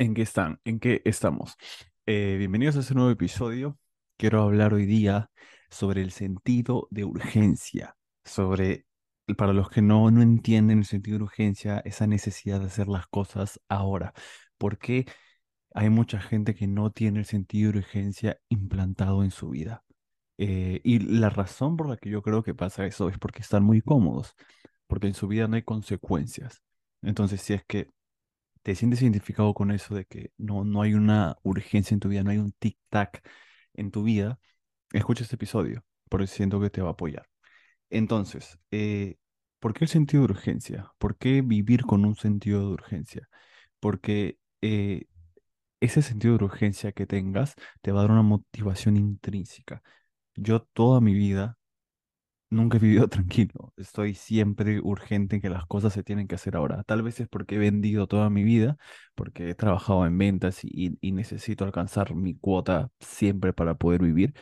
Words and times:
¿En 0.00 0.14
qué 0.14 0.22
están? 0.22 0.58
¿En 0.64 0.80
qué 0.80 1.02
estamos? 1.04 1.58
Eh, 2.06 2.36
bienvenidos 2.38 2.74
a 2.76 2.80
este 2.80 2.94
nuevo 2.94 3.10
episodio. 3.10 3.78
Quiero 4.16 4.40
hablar 4.40 4.72
hoy 4.72 4.86
día 4.86 5.30
sobre 5.68 6.00
el 6.00 6.10
sentido 6.10 6.88
de 6.90 7.04
urgencia, 7.04 7.98
sobre, 8.24 8.86
para 9.36 9.52
los 9.52 9.68
que 9.68 9.82
no, 9.82 10.10
no 10.10 10.22
entienden 10.22 10.78
el 10.78 10.84
sentido 10.86 11.18
de 11.18 11.24
urgencia, 11.24 11.82
esa 11.84 12.06
necesidad 12.06 12.60
de 12.60 12.68
hacer 12.68 12.88
las 12.88 13.08
cosas 13.08 13.60
ahora. 13.68 14.14
Porque 14.56 15.04
hay 15.74 15.90
mucha 15.90 16.18
gente 16.18 16.54
que 16.54 16.66
no 16.66 16.90
tiene 16.92 17.18
el 17.18 17.26
sentido 17.26 17.72
de 17.72 17.80
urgencia 17.80 18.40
implantado 18.48 19.22
en 19.22 19.30
su 19.30 19.50
vida. 19.50 19.84
Eh, 20.38 20.80
y 20.82 21.00
la 21.00 21.28
razón 21.28 21.76
por 21.76 21.90
la 21.90 21.98
que 21.98 22.08
yo 22.08 22.22
creo 22.22 22.42
que 22.42 22.54
pasa 22.54 22.86
eso 22.86 23.10
es 23.10 23.18
porque 23.18 23.42
están 23.42 23.64
muy 23.64 23.82
cómodos, 23.82 24.34
porque 24.86 25.08
en 25.08 25.14
su 25.14 25.28
vida 25.28 25.46
no 25.46 25.56
hay 25.56 25.62
consecuencias. 25.62 26.62
Entonces, 27.02 27.42
si 27.42 27.52
es 27.52 27.64
que 27.66 27.88
te 28.62 28.74
sientes 28.74 29.02
identificado 29.02 29.54
con 29.54 29.70
eso 29.70 29.94
de 29.94 30.04
que 30.06 30.32
no, 30.38 30.64
no 30.64 30.82
hay 30.82 30.94
una 30.94 31.36
urgencia 31.42 31.94
en 31.94 32.00
tu 32.00 32.08
vida, 32.08 32.22
no 32.22 32.30
hay 32.30 32.38
un 32.38 32.52
tic-tac 32.52 33.22
en 33.74 33.90
tu 33.90 34.02
vida, 34.04 34.38
escucha 34.92 35.24
este 35.24 35.36
episodio, 35.36 35.84
porque 36.08 36.26
siento 36.26 36.60
que 36.60 36.70
te 36.70 36.82
va 36.82 36.90
a 36.90 36.92
apoyar. 36.92 37.28
Entonces, 37.90 38.58
eh, 38.70 39.16
¿por 39.60 39.74
qué 39.74 39.84
el 39.84 39.90
sentido 39.90 40.26
de 40.26 40.32
urgencia? 40.32 40.92
¿Por 40.98 41.18
qué 41.18 41.42
vivir 41.42 41.82
con 41.84 42.04
un 42.04 42.16
sentido 42.16 42.60
de 42.60 42.74
urgencia? 42.74 43.28
Porque 43.80 44.38
eh, 44.62 45.06
ese 45.80 46.02
sentido 46.02 46.38
de 46.38 46.44
urgencia 46.44 46.92
que 46.92 47.06
tengas 47.06 47.54
te 47.82 47.92
va 47.92 48.00
a 48.00 48.02
dar 48.02 48.12
una 48.12 48.22
motivación 48.22 48.96
intrínseca. 48.96 49.82
Yo 50.36 50.62
toda 50.62 51.00
mi 51.00 51.14
vida 51.14 51.58
Nunca 52.50 52.78
he 52.78 52.80
vivido 52.80 53.08
tranquilo. 53.08 53.72
Estoy 53.76 54.14
siempre 54.14 54.80
urgente 54.80 55.36
en 55.36 55.42
que 55.42 55.48
las 55.50 55.66
cosas 55.66 55.92
se 55.92 56.02
tienen 56.02 56.26
que 56.26 56.34
hacer 56.34 56.56
ahora. 56.56 56.82
Tal 56.84 57.02
vez 57.02 57.20
es 57.20 57.28
porque 57.28 57.56
he 57.56 57.58
vendido 57.58 58.06
toda 58.08 58.28
mi 58.30 58.42
vida, 58.42 58.76
porque 59.14 59.50
he 59.50 59.54
trabajado 59.54 60.04
en 60.06 60.18
ventas 60.18 60.60
y, 60.64 60.98
necesito 61.12 61.64
alcanzar 61.64 62.14
mi 62.14 62.34
cuota 62.36 62.90
siempre 63.00 63.52
para 63.52 63.74
poder 63.74 64.02
vivir, 64.02 64.34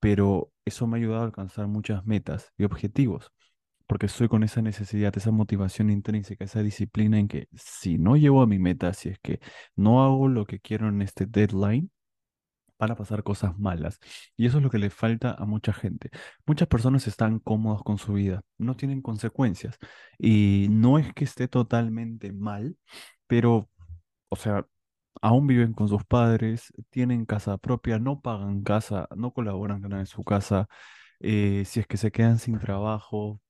pero 0.00 0.52
eso 0.64 0.86
me 0.86 0.98
ha 0.98 1.00
ayudado 1.00 1.22
a 1.22 1.26
alcanzar 1.26 1.68
muchas 1.68 2.06
metas 2.06 2.52
y 2.58 2.64
objetivos, 2.64 3.32
porque 3.86 4.06
estoy 4.06 4.28
con 4.28 4.42
esa 4.44 4.62
necesidad, 4.62 5.16
esa 5.16 5.30
motivación 5.32 5.90
intrínseca, 5.90 6.44
esa 6.44 6.62
disciplina 6.62 7.18
en 7.18 7.28
que 7.28 7.48
si 7.54 7.98
no 7.98 8.16
llego 8.16 8.42
a 8.42 8.46
mi 8.46 8.58
meta, 8.58 8.92
si 8.94 9.10
es 9.10 9.18
que 9.20 9.40
no 9.76 10.04
hago 10.04 10.28
lo 10.28 10.46
que 10.46 10.60
quiero 10.60 10.88
en 10.88 11.02
este 11.02 11.26
deadline, 11.26 11.90
van 12.78 12.90
a 12.92 12.96
pasar 12.96 13.22
cosas 13.22 13.58
malas. 13.58 13.98
Y 14.36 14.46
eso 14.46 14.58
es 14.58 14.64
lo 14.64 14.70
que 14.70 14.78
le 14.78 14.90
falta 14.90 15.32
a 15.32 15.44
mucha 15.46 15.72
gente. 15.72 16.10
Muchas 16.46 16.68
personas 16.68 17.06
están 17.06 17.38
cómodos 17.40 17.82
con 17.82 17.98
su 17.98 18.14
vida, 18.14 18.42
no 18.58 18.76
tienen 18.76 19.02
consecuencias. 19.02 19.78
Y 20.18 20.68
no 20.70 20.98
es 20.98 21.12
que 21.14 21.24
esté 21.24 21.48
totalmente 21.48 22.32
mal, 22.32 22.76
pero, 23.26 23.70
o 24.28 24.36
sea, 24.36 24.66
aún 25.22 25.46
viven 25.46 25.72
con 25.72 25.88
sus 25.88 26.04
padres, 26.04 26.72
tienen 26.90 27.26
casa 27.26 27.58
propia, 27.58 27.98
no 27.98 28.20
pagan 28.20 28.62
casa, 28.62 29.08
no 29.16 29.32
colaboran 29.32 29.82
con 29.82 29.92
en 29.94 30.06
su 30.06 30.24
casa. 30.24 30.68
eh, 31.20 31.64
si 31.66 31.80
es 31.80 31.86
que 31.86 31.96
se 31.98 32.12
quedan 32.12 32.38
sin 32.38 32.58
trabajo, 32.58 33.40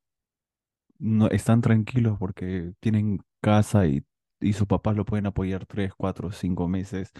no, 0.99 1.29
están 1.29 1.61
tranquilos 1.61 2.19
porque 2.19 2.73
tienen 2.81 3.21
casa 3.41 3.87
y, 3.87 4.05
y 4.41 4.53
sus 4.53 4.67
papás 4.67 4.97
lo 4.97 5.05
pueden 5.05 5.27
apoyar 5.27 5.67
tres, 5.67 5.93
cuatro, 5.97 6.33
cinco 6.33 6.69
meses. 6.69 7.13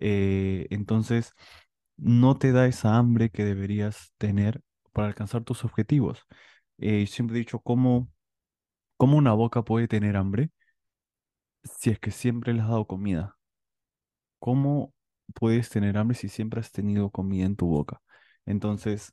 Eh, 0.00 0.66
entonces, 0.70 1.34
no 1.96 2.38
te 2.38 2.52
da 2.52 2.66
esa 2.66 2.96
hambre 2.98 3.30
que 3.30 3.44
deberías 3.44 4.12
tener 4.18 4.62
para 4.92 5.08
alcanzar 5.08 5.44
tus 5.44 5.64
objetivos. 5.64 6.26
Eh, 6.78 7.06
siempre 7.06 7.36
he 7.36 7.40
dicho, 7.40 7.60
¿cómo, 7.60 8.10
cómo 8.98 9.18
una 9.18 9.34
boca 9.34 9.64
puede 9.64 9.88
tener 9.88 10.16
hambre 10.16 10.50
si 11.62 11.90
es 11.90 12.00
que 12.00 12.10
siempre 12.10 12.52
le 12.52 12.62
has 12.62 12.68
dado 12.68 12.88
comida? 12.88 13.36
¿Cómo 14.38 14.94
puedes 15.34 15.68
tener 15.70 15.98
hambre 15.98 16.16
si 16.16 16.28
siempre 16.28 16.60
has 16.60 16.72
tenido 16.72 17.10
comida 17.10 17.44
en 17.46 17.56
tu 17.56 17.66
boca? 17.66 18.00
Entonces, 18.46 19.12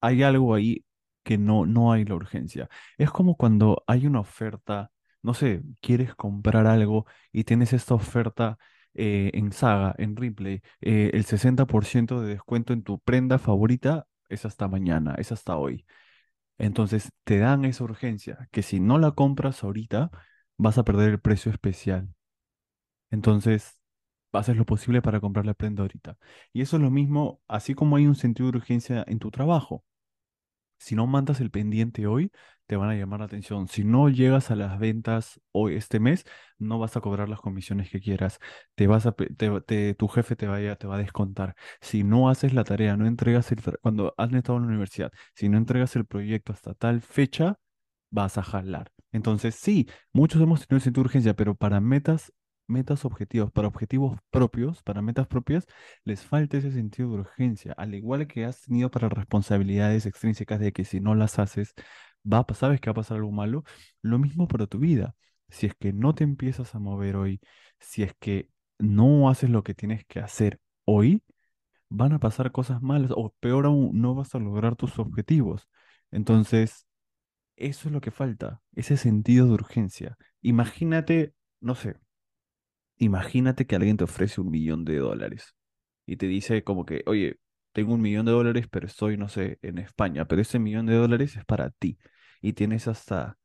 hay 0.00 0.22
algo 0.22 0.54
ahí 0.54 0.84
que 1.24 1.38
no, 1.38 1.66
no 1.66 1.92
hay 1.92 2.04
la 2.04 2.14
urgencia. 2.16 2.68
Es 2.98 3.10
como 3.10 3.36
cuando 3.36 3.84
hay 3.86 4.06
una 4.06 4.20
oferta, 4.20 4.90
no 5.22 5.34
sé, 5.34 5.62
quieres 5.80 6.14
comprar 6.16 6.66
algo 6.66 7.06
y 7.32 7.44
tienes 7.44 7.72
esta 7.72 7.94
oferta 7.94 8.58
eh, 8.94 9.30
en 9.34 9.52
Saga, 9.52 9.94
en 9.98 10.16
Ripley, 10.16 10.62
eh, 10.80 11.10
el 11.14 11.24
60% 11.24 12.20
de 12.20 12.28
descuento 12.30 12.72
en 12.72 12.82
tu 12.82 12.98
prenda 13.00 13.38
favorita 13.38 14.06
es 14.28 14.44
hasta 14.46 14.68
mañana, 14.68 15.14
es 15.18 15.32
hasta 15.32 15.56
hoy. 15.56 15.86
Entonces 16.58 17.10
te 17.24 17.38
dan 17.38 17.64
esa 17.64 17.84
urgencia, 17.84 18.48
que 18.52 18.62
si 18.62 18.80
no 18.80 18.98
la 18.98 19.12
compras 19.12 19.64
ahorita, 19.64 20.10
vas 20.58 20.78
a 20.78 20.84
perder 20.84 21.10
el 21.10 21.20
precio 21.20 21.52
especial. 21.52 22.08
Entonces, 23.10 23.78
haces 24.32 24.56
lo 24.56 24.66
posible 24.66 25.02
para 25.02 25.20
comprar 25.20 25.46
la 25.46 25.54
prenda 25.54 25.82
ahorita. 25.82 26.18
Y 26.52 26.62
eso 26.62 26.76
es 26.76 26.82
lo 26.82 26.90
mismo, 26.90 27.40
así 27.48 27.74
como 27.74 27.96
hay 27.96 28.06
un 28.06 28.16
sentido 28.16 28.50
de 28.52 28.58
urgencia 28.58 29.04
en 29.08 29.18
tu 29.18 29.30
trabajo. 29.30 29.84
Si 30.84 30.94
no 30.94 31.06
mandas 31.06 31.40
el 31.40 31.50
pendiente 31.50 32.06
hoy, 32.06 32.30
te 32.66 32.76
van 32.76 32.90
a 32.90 32.94
llamar 32.94 33.20
la 33.20 33.26
atención. 33.26 33.68
Si 33.68 33.84
no 33.84 34.10
llegas 34.10 34.50
a 34.50 34.54
las 34.54 34.78
ventas 34.78 35.40
hoy, 35.50 35.76
este 35.76 35.98
mes, 35.98 36.26
no 36.58 36.78
vas 36.78 36.94
a 36.96 37.00
cobrar 37.00 37.26
las 37.30 37.40
comisiones 37.40 37.88
que 37.88 38.00
quieras. 38.00 38.38
Te 38.74 38.86
vas 38.86 39.06
a, 39.06 39.12
tu 39.12 40.08
jefe 40.08 40.36
te 40.36 40.46
va 40.46 40.56
a 40.58 40.98
descontar. 40.98 41.54
Si 41.80 42.04
no 42.04 42.28
haces 42.28 42.52
la 42.52 42.64
tarea, 42.64 42.98
no 42.98 43.06
entregas 43.06 43.50
el, 43.50 43.62
cuando 43.80 44.12
has 44.18 44.30
estado 44.34 44.58
en 44.58 44.64
la 44.64 44.68
universidad, 44.68 45.10
si 45.34 45.48
no 45.48 45.56
entregas 45.56 45.96
el 45.96 46.04
proyecto 46.04 46.52
hasta 46.52 46.74
tal 46.74 47.00
fecha, 47.00 47.58
vas 48.10 48.36
a 48.36 48.42
jalar. 48.42 48.92
Entonces, 49.10 49.54
sí, 49.54 49.88
muchos 50.12 50.42
hemos 50.42 50.66
tenido 50.66 50.86
esa 50.86 51.00
urgencia, 51.00 51.34
pero 51.34 51.54
para 51.54 51.80
metas, 51.80 52.30
metas 52.66 53.04
objetivos, 53.04 53.52
para 53.52 53.68
objetivos 53.68 54.18
propios, 54.30 54.82
para 54.82 55.02
metas 55.02 55.26
propias, 55.26 55.66
les 56.04 56.22
falta 56.24 56.56
ese 56.58 56.72
sentido 56.72 57.10
de 57.10 57.14
urgencia, 57.20 57.72
al 57.76 57.94
igual 57.94 58.26
que 58.26 58.44
has 58.44 58.62
tenido 58.62 58.90
para 58.90 59.08
responsabilidades 59.08 60.06
extrínsecas 60.06 60.60
de 60.60 60.72
que 60.72 60.84
si 60.84 61.00
no 61.00 61.14
las 61.14 61.38
haces, 61.38 61.74
va 62.30 62.44
a, 62.48 62.54
sabes 62.54 62.80
que 62.80 62.90
va 62.90 62.92
a 62.92 62.94
pasar 62.96 63.18
algo 63.18 63.32
malo, 63.32 63.64
lo 64.02 64.18
mismo 64.18 64.48
para 64.48 64.66
tu 64.66 64.78
vida. 64.78 65.14
Si 65.48 65.66
es 65.66 65.74
que 65.74 65.92
no 65.92 66.14
te 66.14 66.24
empiezas 66.24 66.74
a 66.74 66.78
mover 66.78 67.16
hoy, 67.16 67.40
si 67.80 68.02
es 68.02 68.14
que 68.18 68.50
no 68.78 69.28
haces 69.28 69.50
lo 69.50 69.62
que 69.62 69.74
tienes 69.74 70.04
que 70.06 70.20
hacer 70.20 70.60
hoy, 70.84 71.22
van 71.88 72.12
a 72.12 72.18
pasar 72.20 72.52
cosas 72.52 72.82
malas 72.82 73.12
o 73.14 73.34
peor 73.40 73.66
aún, 73.66 74.00
no 74.00 74.14
vas 74.14 74.34
a 74.34 74.38
lograr 74.38 74.76
tus 74.76 74.98
objetivos. 74.98 75.68
Entonces, 76.10 76.86
eso 77.56 77.88
es 77.88 77.92
lo 77.92 78.00
que 78.00 78.10
falta, 78.10 78.62
ese 78.74 78.96
sentido 78.96 79.46
de 79.46 79.54
urgencia. 79.54 80.16
Imagínate, 80.42 81.34
no 81.60 81.74
sé, 81.74 81.96
imagínate 83.04 83.66
que 83.66 83.76
alguien 83.76 83.96
te 83.96 84.04
ofrece 84.04 84.40
un 84.40 84.50
millón 84.50 84.84
de 84.84 84.98
dólares 84.98 85.54
y 86.06 86.16
te 86.16 86.26
dice 86.26 86.64
como 86.64 86.84
que, 86.86 87.02
oye, 87.06 87.38
tengo 87.72 87.94
un 87.94 88.00
millón 88.02 88.26
de 88.26 88.32
dólares, 88.32 88.66
pero 88.70 88.86
estoy, 88.86 89.16
no 89.16 89.28
sé, 89.28 89.58
en 89.62 89.78
España, 89.78 90.26
pero 90.26 90.42
ese 90.42 90.58
millón 90.58 90.86
de 90.86 90.94
dólares 90.94 91.36
es 91.36 91.44
para 91.44 91.70
ti 91.70 91.98
y 92.40 92.52
tienes 92.54 92.88
hasta 92.88 93.38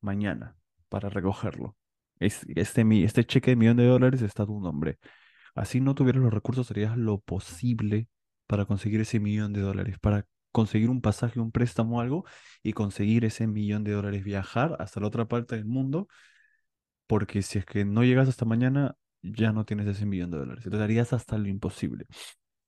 mañana 0.00 0.56
para 0.88 1.08
recogerlo. 1.10 1.76
Es, 2.18 2.44
este, 2.56 2.84
este 3.04 3.24
cheque 3.24 3.52
de 3.52 3.56
millón 3.56 3.76
de 3.76 3.86
dólares 3.86 4.22
está 4.22 4.44
a 4.44 4.46
tu 4.46 4.60
nombre. 4.60 4.98
Así 5.54 5.80
no 5.80 5.94
tuvieras 5.94 6.22
los 6.22 6.32
recursos, 6.34 6.70
harías 6.70 6.96
lo 6.96 7.20
posible 7.20 8.08
para 8.46 8.66
conseguir 8.66 9.00
ese 9.00 9.20
millón 9.20 9.52
de 9.52 9.60
dólares, 9.60 9.98
para 10.00 10.26
conseguir 10.52 10.90
un 10.90 11.02
pasaje, 11.02 11.40
un 11.40 11.52
préstamo 11.52 12.00
algo 12.00 12.24
y 12.62 12.72
conseguir 12.72 13.24
ese 13.24 13.46
millón 13.46 13.84
de 13.84 13.92
dólares, 13.92 14.24
viajar 14.24 14.76
hasta 14.80 15.00
la 15.00 15.08
otra 15.08 15.26
parte 15.28 15.56
del 15.56 15.66
mundo, 15.66 16.08
porque 17.06 17.42
si 17.42 17.58
es 17.58 17.66
que 17.66 17.84
no 17.84 18.04
llegas 18.04 18.28
hasta 18.28 18.44
mañana, 18.44 18.96
ya 19.32 19.52
no 19.52 19.64
tienes 19.64 19.86
ese 19.88 20.06
millón 20.06 20.30
de 20.30 20.38
dólares. 20.38 20.64
Entonces 20.64 20.84
harías 20.84 21.12
hasta 21.12 21.38
lo 21.38 21.48
imposible. 21.48 22.06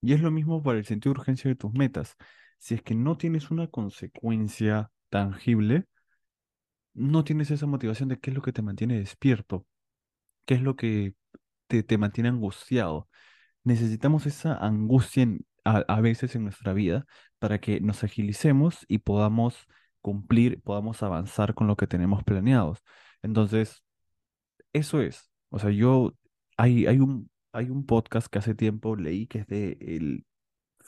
Y 0.00 0.12
es 0.14 0.20
lo 0.20 0.30
mismo 0.30 0.62
para 0.62 0.78
el 0.78 0.84
sentido 0.86 1.14
de 1.14 1.20
urgencia 1.20 1.48
de 1.48 1.56
tus 1.56 1.72
metas. 1.72 2.16
Si 2.58 2.74
es 2.74 2.82
que 2.82 2.94
no 2.94 3.16
tienes 3.16 3.50
una 3.50 3.68
consecuencia 3.68 4.90
tangible, 5.10 5.86
no 6.94 7.24
tienes 7.24 7.50
esa 7.50 7.66
motivación 7.66 8.08
de 8.08 8.18
qué 8.18 8.30
es 8.30 8.36
lo 8.36 8.42
que 8.42 8.52
te 8.52 8.62
mantiene 8.62 8.98
despierto, 8.98 9.66
qué 10.46 10.54
es 10.54 10.62
lo 10.62 10.76
que 10.76 11.14
te, 11.68 11.82
te 11.82 11.98
mantiene 11.98 12.30
angustiado. 12.30 13.08
Necesitamos 13.64 14.26
esa 14.26 14.56
angustia 14.56 15.28
a, 15.64 15.78
a 15.88 16.00
veces 16.00 16.36
en 16.36 16.44
nuestra 16.44 16.72
vida 16.74 17.06
para 17.38 17.60
que 17.60 17.80
nos 17.80 18.04
agilicemos 18.04 18.84
y 18.88 18.98
podamos 18.98 19.66
cumplir, 20.00 20.62
podamos 20.62 21.02
avanzar 21.02 21.54
con 21.54 21.66
lo 21.68 21.76
que 21.76 21.86
tenemos 21.86 22.24
planeados. 22.24 22.80
Entonces, 23.22 23.82
eso 24.72 25.00
es. 25.00 25.30
O 25.50 25.58
sea, 25.58 25.70
yo, 25.70 26.14
hay, 26.58 26.86
hay 26.86 27.00
un, 27.00 27.30
hay 27.52 27.70
un 27.70 27.86
podcast 27.86 28.28
que 28.28 28.40
hace 28.40 28.54
tiempo 28.56 28.96
leí 28.96 29.28
que 29.28 29.40
es 29.40 29.48
de 29.48 29.78
el 29.80 30.26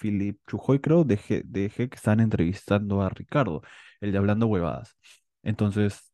Philip 0.00 0.40
Chujoy, 0.49 0.81
creo, 0.81 1.05
de 1.05 1.19
G, 1.19 1.43
de 1.44 1.70
G, 1.70 1.88
que 1.90 1.96
están 1.96 2.20
entrevistando 2.20 3.02
a 3.02 3.11
Ricardo, 3.11 3.62
el 4.00 4.12
de 4.12 4.19
Hablando 4.19 4.46
Huevadas. 4.49 4.96
Entonces, 5.43 6.12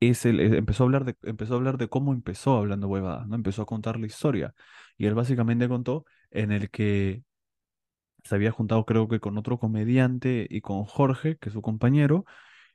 es 0.00 0.24
el, 0.26 0.40
eh, 0.40 0.56
empezó 0.58 0.84
a 0.84 0.86
hablar 0.86 1.04
de, 1.04 1.16
empezó 1.22 1.54
a 1.54 1.56
hablar 1.56 1.78
de 1.78 1.88
cómo 1.88 2.12
empezó 2.12 2.56
Hablando 2.58 2.88
Huevadas, 2.88 3.26
¿no? 3.28 3.36
Empezó 3.36 3.62
a 3.62 3.66
contar 3.66 3.98
la 3.98 4.06
historia. 4.06 4.54
Y 4.96 5.06
él 5.06 5.14
básicamente 5.14 5.68
contó 5.68 6.04
en 6.30 6.52
el 6.52 6.70
que 6.70 7.22
se 8.24 8.34
había 8.34 8.50
juntado 8.50 8.84
creo 8.86 9.08
que 9.08 9.20
con 9.20 9.36
otro 9.38 9.58
comediante 9.58 10.46
y 10.50 10.60
con 10.60 10.84
Jorge, 10.84 11.36
que 11.38 11.48
es 11.50 11.52
su 11.52 11.62
compañero, 11.62 12.24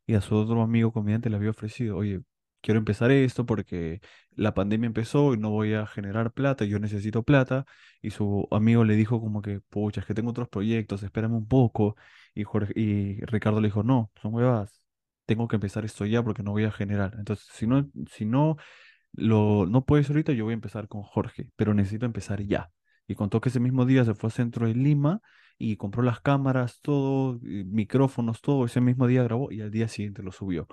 y 0.08 0.16
a 0.16 0.22
su 0.22 0.36
otro 0.36 0.62
amigo 0.64 0.94
comediante 0.94 1.30
le 1.30 1.38
había 1.38 1.52
ofrecido, 1.52 1.98
oye, 1.98 2.22
quiero 2.62 2.80
empezar 2.80 3.12
esto 3.12 3.46
porque 3.46 4.02
la 4.32 4.54
pandemia 4.54 4.88
empezó 4.88 5.34
y 5.34 5.38
no 5.38 5.50
voy 5.50 5.74
a 5.74 5.86
generar 5.88 6.32
plata, 6.34 6.66
yo 6.66 6.80
necesito 6.80 7.24
plata. 7.24 7.66
Y 8.02 8.12
su 8.12 8.48
amigo 8.52 8.84
le 8.84 8.96
dijo 8.96 9.20
como 9.22 9.42
que, 9.42 9.62
pucha, 9.62 10.02
es 10.02 10.08
que 10.08 10.14
tengo 10.14 10.32
otros 10.32 10.50
proyectos, 10.50 11.04
espérame 11.04 11.34
un 11.36 11.48
poco. 11.48 11.96
Y, 12.34 12.44
Jorge, 12.44 12.74
y 12.76 13.20
Ricardo 13.26 13.62
le 13.62 13.68
dijo, 13.68 13.84
no, 13.84 14.12
son 14.22 14.34
huevas, 14.34 14.82
tengo 15.26 15.48
que 15.48 15.56
empezar 15.58 15.86
esto 15.86 16.06
ya 16.06 16.24
porque 16.24 16.44
no 16.44 16.52
voy 16.52 16.66
a 16.66 16.72
generar. 16.72 17.16
Entonces, 17.18 17.48
si 17.52 17.68
no, 17.68 17.90
si 18.12 18.26
no 18.26 18.58
lo, 19.14 19.66
no 19.66 19.86
puedes 19.86 20.10
ahorita, 20.10 20.34
yo 20.34 20.46
voy 20.46 20.54
a 20.54 20.56
empezar 20.56 20.88
con 20.88 21.04
Jorge, 21.04 21.52
pero 21.56 21.74
necesito 21.74 22.06
empezar 22.06 22.42
ya. 22.42 22.72
Y 23.08 23.16
contó 23.16 23.42
que 23.42 23.50
ese 23.50 23.60
mismo 23.60 23.86
día 23.86 24.06
se 24.06 24.14
fue 24.14 24.28
al 24.28 24.34
centro 24.34 24.68
de 24.68 24.76
Lima 24.76 25.22
y 25.58 25.78
compró 25.78 26.04
las 26.04 26.22
cámaras, 26.22 26.80
todo, 26.82 27.40
micrófonos, 27.42 28.42
todo. 28.42 28.66
Ese 28.66 28.82
mismo 28.82 29.08
día 29.08 29.24
grabó 29.24 29.52
y 29.52 29.62
al 29.62 29.72
día 29.72 29.88
siguiente 29.88 30.24
lo 30.24 30.32
subió. 30.32 30.68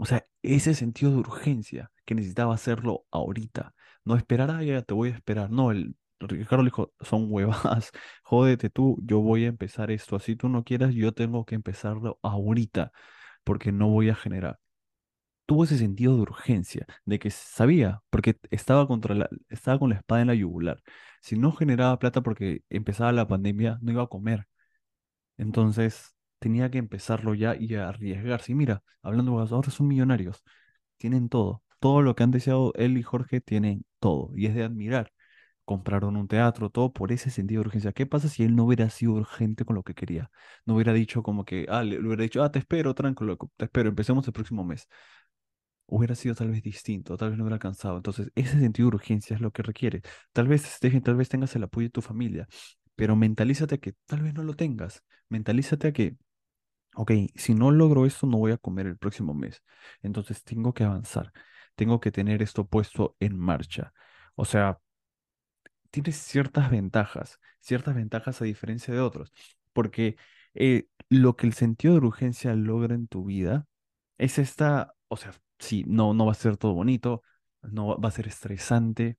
O 0.00 0.06
sea, 0.06 0.26
ese 0.42 0.74
sentido 0.74 1.12
de 1.12 1.18
urgencia 1.18 1.92
que 2.06 2.14
necesitaba 2.14 2.54
hacerlo 2.54 3.04
ahorita. 3.10 3.74
No 4.04 4.16
esperar, 4.16 4.50
ah, 4.50 4.62
ya 4.62 4.80
te 4.82 4.94
voy 4.94 5.10
a 5.10 5.12
esperar. 5.14 5.50
No, 5.50 5.70
el 5.72 5.94
Ricardo 6.20 6.62
le 6.64 6.68
dijo, 6.68 6.94
son 7.00 7.26
huevadas, 7.30 7.90
jódete 8.24 8.70
tú, 8.70 8.98
yo 9.04 9.20
voy 9.20 9.44
a 9.44 9.48
empezar 9.48 9.90
esto. 9.90 10.16
Así 10.16 10.36
tú 10.36 10.48
no 10.48 10.64
quieras, 10.64 10.94
yo 10.94 11.12
tengo 11.12 11.44
que 11.44 11.54
empezarlo 11.54 12.18
ahorita, 12.22 12.92
porque 13.44 13.72
no 13.72 13.88
voy 13.90 14.08
a 14.10 14.14
generar. 14.14 14.58
Tuvo 15.46 15.64
ese 15.64 15.78
sentido 15.78 16.16
de 16.16 16.22
urgencia, 16.22 16.86
de 17.04 17.18
que 17.18 17.30
sabía, 17.30 18.02
porque 18.10 18.38
estaba 18.50 18.86
contra 18.86 19.28
estaba 19.48 19.78
con 19.78 19.90
la 19.90 19.96
espada 19.96 20.22
en 20.22 20.28
la 20.28 20.34
yugular. 20.34 20.82
Si 21.22 21.36
no 21.38 21.52
generaba 21.52 21.98
plata 21.98 22.22
porque 22.22 22.62
empezaba 22.70 23.12
la 23.12 23.28
pandemia, 23.28 23.78
no 23.82 23.92
iba 23.92 24.04
a 24.04 24.06
comer. 24.08 24.46
Entonces 25.38 26.14
tenía 26.40 26.70
que 26.70 26.78
empezarlo 26.78 27.34
ya 27.34 27.56
y 27.56 27.74
arriesgarse. 27.76 28.52
Y 28.52 28.54
mira, 28.56 28.82
hablando 29.02 29.32
de 29.44 29.54
ahora 29.54 29.70
son 29.70 29.88
millonarios, 29.88 30.42
tienen 30.96 31.28
todo. 31.28 31.62
Todo 31.80 32.02
lo 32.02 32.14
que 32.16 32.24
han 32.24 32.30
deseado 32.32 32.72
él 32.76 32.98
y 32.98 33.02
Jorge 33.02 33.40
tienen 33.40 33.84
todo. 34.00 34.32
Y 34.36 34.46
es 34.46 34.54
de 34.54 34.64
admirar. 34.64 35.12
Compraron 35.64 36.16
un 36.16 36.28
teatro, 36.28 36.70
todo 36.70 36.92
por 36.92 37.12
ese 37.12 37.30
sentido 37.30 37.62
de 37.62 37.68
urgencia. 37.68 37.92
¿Qué 37.92 38.06
pasa 38.06 38.28
si 38.28 38.42
él 38.44 38.56
no 38.56 38.64
hubiera 38.64 38.90
sido 38.90 39.12
urgente 39.12 39.64
con 39.64 39.76
lo 39.76 39.82
que 39.84 39.94
quería? 39.94 40.30
No 40.66 40.74
hubiera 40.74 40.92
dicho 40.92 41.22
como 41.22 41.44
que, 41.44 41.66
ah, 41.70 41.84
le, 41.84 41.98
hubiera 42.00 42.22
dicho, 42.24 42.42
ah, 42.42 42.50
te 42.52 42.58
espero, 42.58 42.94
tranquilo, 42.94 43.38
te 43.56 43.66
espero, 43.66 43.88
empecemos 43.90 44.26
el 44.26 44.32
próximo 44.32 44.64
mes. 44.64 44.88
Hubiera 45.86 46.14
sido 46.14 46.34
tal 46.36 46.50
vez 46.50 46.62
distinto, 46.62 47.16
tal 47.16 47.30
vez 47.30 47.38
no 47.38 47.44
hubiera 47.44 47.56
alcanzado. 47.56 47.96
Entonces, 47.96 48.30
ese 48.36 48.58
sentido 48.60 48.90
de 48.90 48.96
urgencia 48.96 49.34
es 49.34 49.42
lo 49.42 49.50
que 49.50 49.62
requiere. 49.62 50.02
Tal 50.32 50.46
vez, 50.48 50.78
tal 50.80 51.16
vez 51.16 51.28
tengas 51.28 51.54
el 51.56 51.64
apoyo 51.64 51.88
de 51.88 51.90
tu 51.90 52.00
familia, 52.02 52.46
pero 52.94 53.16
mentalízate 53.16 53.76
a 53.76 53.78
que 53.78 53.94
tal 54.06 54.22
vez 54.22 54.34
no 54.34 54.44
lo 54.44 54.54
tengas. 54.54 55.02
Mentalízate 55.28 55.88
a 55.88 55.92
que 55.92 56.16
Ok, 57.02 57.12
si 57.34 57.54
no 57.54 57.70
logro 57.70 58.04
esto, 58.04 58.26
no 58.26 58.36
voy 58.38 58.52
a 58.52 58.58
comer 58.58 58.86
el 58.86 58.98
próximo 58.98 59.32
mes. 59.32 59.62
Entonces 60.02 60.44
tengo 60.44 60.74
que 60.74 60.84
avanzar. 60.84 61.32
Tengo 61.74 61.98
que 62.00 62.12
tener 62.12 62.42
esto 62.42 62.66
puesto 62.68 63.16
en 63.20 63.38
marcha. 63.38 63.92
O 64.34 64.44
sea, 64.44 64.78
tienes 65.90 66.16
ciertas 66.16 66.70
ventajas, 66.70 67.38
ciertas 67.60 67.94
ventajas 67.94 68.40
a 68.40 68.44
diferencia 68.44 68.94
de 68.94 69.00
otros. 69.00 69.32
Porque 69.72 70.16
eh, 70.54 70.86
lo 71.08 71.36
que 71.36 71.46
el 71.46 71.52
sentido 71.54 71.94
de 71.94 72.06
urgencia 72.06 72.54
logra 72.54 72.94
en 72.94 73.08
tu 73.08 73.24
vida 73.24 73.66
es 74.18 74.38
esta, 74.38 74.94
o 75.08 75.16
sea, 75.16 75.32
sí, 75.58 75.84
no, 75.86 76.14
no 76.14 76.26
va 76.26 76.32
a 76.32 76.34
ser 76.34 76.56
todo 76.56 76.74
bonito, 76.74 77.22
no 77.62 77.98
va 78.00 78.08
a 78.08 78.12
ser 78.12 78.28
estresante, 78.28 79.18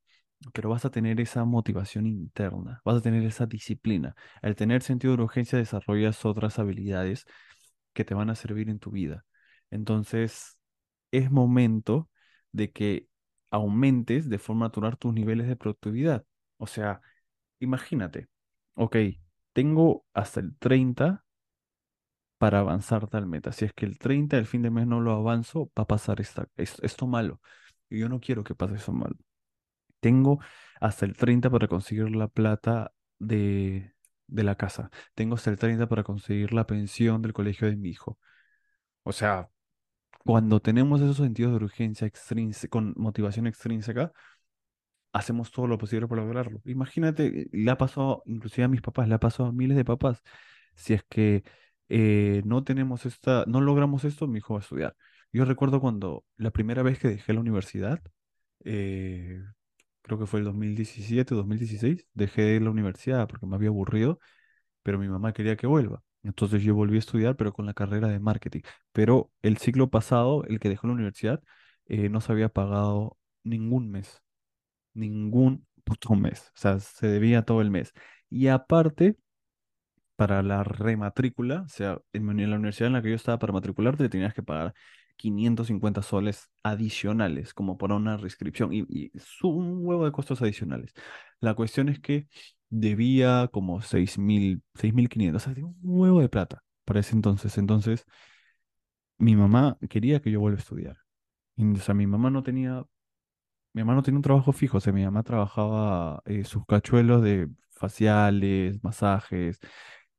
pero 0.54 0.70
vas 0.70 0.86
a 0.86 0.92
tener 0.92 1.20
esa 1.22 1.46
motivación 1.46 2.08
interna, 2.08 2.82
vas 2.86 2.98
a 2.98 3.02
tener 3.02 3.24
esa 3.24 3.46
disciplina. 3.46 4.16
Al 4.42 4.56
tener 4.56 4.82
sentido 4.84 5.16
de 5.18 5.24
urgencia 5.24 5.58
desarrollas 5.58 6.26
otras 6.26 6.60
habilidades 6.60 7.26
que 7.94 8.06
te 8.06 8.14
van 8.14 8.30
a 8.30 8.36
servir 8.36 8.70
en 8.70 8.80
tu 8.80 8.92
vida. 8.92 9.26
Entonces, 9.72 10.58
es 11.12 11.32
momento 11.32 12.10
de 12.52 12.72
que 12.72 13.08
aumentes 13.52 14.30
de 14.30 14.40
forma 14.40 14.66
natural 14.68 14.98
tus 14.98 15.14
niveles 15.14 15.48
de 15.48 15.56
productividad. 15.56 16.26
O 16.58 16.68
sea, 16.68 17.02
imagínate, 17.60 18.30
ok, 18.76 18.98
tengo 19.54 20.06
hasta 20.14 20.40
el 20.42 20.58
30 20.58 21.26
para 22.38 22.60
avanzar 22.60 23.08
tal 23.08 23.28
meta. 23.28 23.52
Si 23.52 23.66
es 23.66 23.74
que 23.74 23.86
el 23.86 23.98
30 24.00 24.38
del 24.38 24.46
fin 24.48 24.62
de 24.62 24.72
mes 24.72 24.88
no 24.88 25.00
lo 25.02 25.14
avanzo, 25.14 25.72
va 25.78 25.84
a 25.84 25.88
pasar 25.88 26.20
esta, 26.22 26.48
es- 26.58 26.80
esto 26.82 27.08
malo. 27.08 27.40
Y 27.90 28.00
yo 28.00 28.10
no 28.10 28.20
quiero 28.20 28.44
que 28.44 28.56
pase 28.56 28.76
eso 28.76 28.92
malo. 28.94 29.16
Tengo 30.02 30.40
hasta 30.82 31.06
el 31.06 31.16
30 31.18 31.50
para 31.50 31.68
conseguir 31.68 32.10
la 32.16 32.28
plata 32.30 32.94
de, 33.20 33.94
de 34.32 34.44
la 34.44 34.56
casa. 34.56 34.90
Tengo 35.16 35.36
hasta 35.36 35.52
el 35.52 35.60
30 35.60 35.88
para 35.88 36.04
conseguir 36.04 36.54
la 36.54 36.66
pensión 36.66 37.22
del 37.22 37.34
colegio 37.34 37.70
de 37.70 37.76
mi 37.78 37.90
hijo. 37.90 38.18
O 39.04 39.12
sea, 39.14 39.50
cuando 40.26 40.62
tenemos 40.62 41.02
esos 41.02 41.18
sentidos 41.18 41.52
de 41.54 41.66
urgencia 41.66 42.08
extrínseca, 42.08 42.70
con 42.72 42.94
motivación 42.98 43.48
extrínseca, 43.48 44.12
hacemos 45.14 45.52
todo 45.52 45.68
lo 45.68 45.78
posible 45.78 46.08
para 46.08 46.22
lograrlo. 46.24 46.62
Imagínate, 46.66 47.48
le 47.52 47.72
ha 47.72 47.78
pasado 47.78 48.24
inclusive 48.26 48.66
a 48.66 48.68
mis 48.68 48.82
papás, 48.82 49.08
le 49.08 49.16
ha 49.16 49.20
pasado 49.20 49.50
a 49.50 49.52
miles 49.52 49.78
de 49.78 49.86
papás. 49.86 50.22
Si 50.76 50.94
es 50.94 51.04
que 51.10 51.44
eh, 51.90 52.42
no 52.46 52.64
tenemos 52.64 53.06
esta, 53.06 53.46
no 53.48 53.62
logramos 53.62 54.04
esto, 54.06 54.28
mi 54.28 54.40
hijo 54.40 54.54
va 54.56 54.60
a 54.62 54.64
estudiar. 54.64 54.96
Yo 55.34 55.46
recuerdo 55.46 55.82
cuando 55.82 56.26
la 56.38 56.52
primera 56.52 56.84
vez 56.84 57.00
que 57.00 57.10
dejé 57.10 57.34
la 57.34 57.42
universidad, 57.42 58.02
eh, 58.64 59.42
creo 60.12 60.20
que 60.20 60.28
fue 60.28 60.40
el 60.40 60.46
2017, 60.46 61.36
2016, 61.36 62.08
dejé 62.14 62.60
la 62.60 62.70
universidad 62.72 63.28
porque 63.28 63.46
me 63.46 63.56
había 63.56 63.70
aburrido 63.70 64.20
pero 64.84 65.00
mi 65.00 65.08
mamá 65.08 65.34
quería 65.34 65.56
que 65.56 65.68
vuelva. 65.68 66.04
Entonces 66.24 66.64
yo 66.64 66.76
volví 66.76 66.98
a 66.98 67.00
estudiar, 67.00 67.36
pero 67.36 67.54
con 67.54 67.66
la 67.66 67.74
carrera 67.74 68.08
de 68.08 68.20
marketing. 68.20 68.62
Pero 68.92 69.32
el 69.42 69.58
ciclo 69.58 69.90
pasado, 69.90 70.44
el 70.46 70.60
que 70.60 70.70
dejó 70.70 70.88
la 70.88 70.94
universidad, 70.94 71.42
eh, 71.88 72.10
no 72.10 72.22
se 72.22 72.32
había 72.32 72.50
pagado 72.50 73.18
ningún 73.44 73.90
mes, 73.92 74.22
ningún 74.94 75.68
puto 75.84 76.16
mes. 76.16 76.52
O 76.56 76.60
sea, 76.60 76.80
se 76.80 77.08
debía 77.08 77.44
todo 77.44 77.62
el 77.62 77.72
mes. 77.72 77.94
Y 78.30 78.48
aparte, 78.48 79.18
para 80.16 80.44
la 80.44 80.64
rematrícula, 80.64 81.64
o 81.66 81.68
sea, 81.70 82.00
en 82.14 82.28
la 82.28 82.56
universidad 82.56 82.88
en 82.88 82.94
la 82.94 83.02
que 83.02 83.10
yo 83.10 83.16
estaba 83.16 83.40
para 83.40 83.54
matricularte, 83.54 84.10
tenías 84.10 84.34
que 84.34 84.44
pagar 84.44 84.74
550 85.22 86.02
soles 86.02 86.50
adicionales, 86.64 87.54
como 87.54 87.78
por 87.78 87.92
una 87.92 88.18
reinscripción, 88.18 88.74
y, 88.74 88.86
y 88.90 89.12
un 89.44 89.86
huevo 89.86 90.06
de 90.06 90.12
costos 90.12 90.42
adicionales. 90.42 90.94
La 91.40 91.54
cuestión 91.56 91.90
es 91.90 92.00
que 92.00 92.28
debía 92.70 93.50
como 93.52 93.82
seis 93.82 94.18
mil, 94.18 94.64
6.500, 94.76 95.48
o 95.48 95.54
sea, 95.54 95.64
un 95.66 95.76
huevo 95.84 96.22
de 96.22 96.30
plata 96.30 96.64
para 96.86 97.00
ese 97.02 97.16
entonces. 97.16 97.58
Entonces, 97.58 98.06
mi 99.18 99.36
mamá 99.36 99.78
quería 99.90 100.22
que 100.22 100.32
yo 100.32 100.40
vuelva 100.40 100.58
a 100.58 100.62
estudiar. 100.62 100.98
Y, 101.58 101.66
o 101.74 101.78
sea, 101.78 101.96
mi 101.96 102.08
mamá 102.08 102.30
no 102.32 102.44
tenía 102.44 102.86
mi 103.74 103.84
mamá 103.84 103.96
no 103.96 104.04
tenía 104.04 104.18
un 104.20 104.24
trabajo 104.24 104.52
fijo, 104.54 104.78
o 104.78 104.82
sea, 104.82 104.94
mi 104.94 105.06
mamá 105.06 105.24
trabajaba 105.24 106.22
eh, 106.26 106.44
sus 106.46 106.66
cachuelos 106.66 107.24
de 107.24 107.50
faciales, 107.72 108.84
masajes, 108.84 109.60